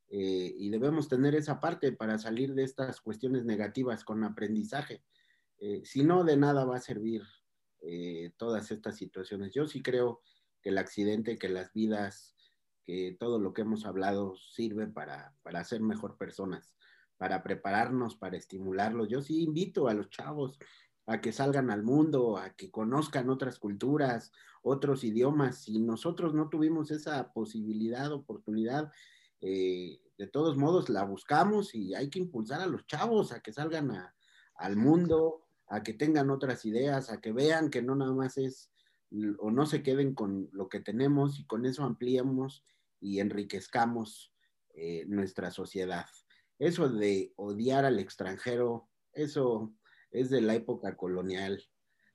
[0.08, 5.04] Eh, y debemos tener esa parte para salir de estas cuestiones negativas con aprendizaje.
[5.58, 7.22] Eh, si no, de nada va a servir
[7.80, 9.52] eh, todas estas situaciones.
[9.54, 10.20] Yo sí creo
[10.60, 12.34] que el accidente, que las vidas,
[12.84, 16.74] que todo lo que hemos hablado sirve para, para ser mejor personas,
[17.16, 19.08] para prepararnos, para estimularlos.
[19.08, 20.58] Yo sí invito a los chavos
[21.06, 24.32] a que salgan al mundo, a que conozcan otras culturas,
[24.62, 25.62] otros idiomas.
[25.64, 28.92] Si nosotros no tuvimos esa posibilidad, oportunidad,
[29.40, 33.52] eh, de todos modos la buscamos y hay que impulsar a los chavos a que
[33.52, 33.90] salgan
[34.54, 38.70] al mundo, a que tengan otras ideas, a que vean que no nada más es
[39.38, 42.64] o no se queden con lo que tenemos y con eso ampliamos
[43.00, 44.32] y enriquezcamos
[44.74, 46.06] eh, nuestra sociedad.
[46.58, 49.74] Eso de odiar al extranjero, eso
[50.12, 51.62] es de la época colonial.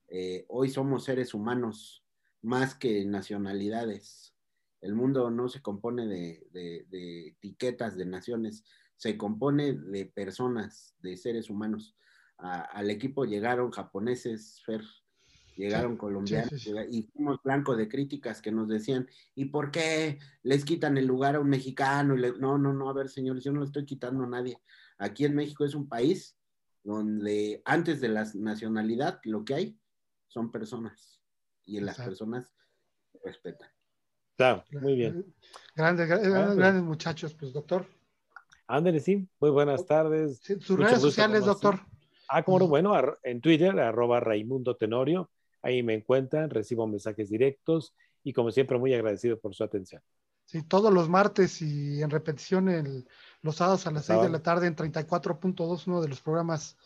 [0.08, 2.04] Eh, hoy somos seres humanos
[2.40, 4.34] más que nacionalidades.
[4.80, 8.64] El mundo no se compone de, etiquetas de naciones,
[8.96, 11.96] se compone de personas, de seres humanos.
[12.38, 14.82] al equipo llegaron japoneses, Fer,
[15.56, 20.96] llegaron colombianos y fuimos blanco de críticas que nos decían, ¿y por qué les quitan
[20.96, 22.14] el lugar a un mexicano?
[22.38, 24.60] No, no, no, a ver, señores, yo no le estoy quitando a nadie.
[24.98, 26.37] Aquí en México es un país
[26.82, 29.80] donde antes de la nacionalidad lo que hay
[30.26, 31.20] son personas
[31.64, 32.54] y en las personas
[33.24, 33.68] respetan.
[34.36, 35.34] Claro, muy bien.
[35.74, 37.86] Grandes, grandes, muchachos, pues doctor.
[38.66, 40.40] Ándale, sí, muy buenas tardes.
[40.60, 41.80] sus redes sociales, doctor.
[42.28, 45.30] Ah, como no, bueno, en Twitter, arroba Raimundo Tenorio,
[45.62, 50.02] ahí me encuentran, recibo mensajes directos y como siempre muy agradecido por su atención.
[50.44, 53.08] Sí, todos los martes y en repetición el,
[53.42, 56.76] los sábados a las 6 de la tarde en 34.2, uno de los programas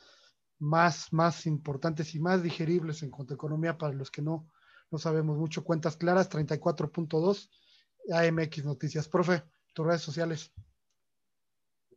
[0.59, 4.51] más, más importantes y más digeribles en cuanto a economía para los que no,
[4.91, 5.65] no sabemos mucho.
[5.65, 7.51] Cuentas claras, 34.2,
[8.13, 9.09] AMX Noticias.
[9.09, 9.43] Profe,
[9.73, 10.53] tus redes sociales.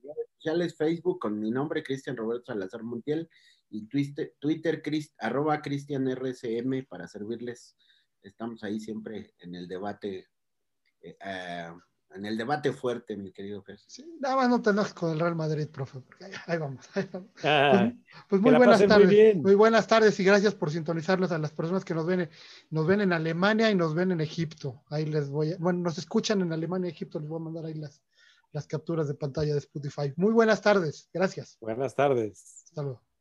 [0.02, 3.30] Redes sociales, Facebook con mi nombre, Cristian Roberto Salazar Montiel,
[3.70, 4.82] y Twitter, Twitter
[5.18, 7.76] arroba Cristian RCM para servirles.
[8.22, 10.28] Estamos ahí siempre en el debate
[11.02, 11.74] eh, eh,
[12.16, 14.06] en el debate fuerte, mi querido Jesús.
[14.20, 16.86] nada más no te enojes con el Real Madrid, profe, porque ahí, vamos.
[17.44, 17.92] Ah,
[18.30, 19.36] pues, pues, muy buenas tardes.
[19.36, 22.30] Muy, buenas tardes y gracias por sintonizarlos a las personas que nos ven,
[22.70, 24.84] nos ven en Alemania y nos ven en Egipto.
[24.90, 27.66] Ahí les voy a, bueno, nos escuchan en Alemania y Egipto, les voy a mandar
[27.66, 28.02] ahí las,
[28.52, 30.14] las capturas de pantalla de Spotify.
[30.16, 31.58] Muy buenas tardes, gracias.
[31.60, 32.64] Buenas tardes.
[32.66, 33.15] Hasta luego.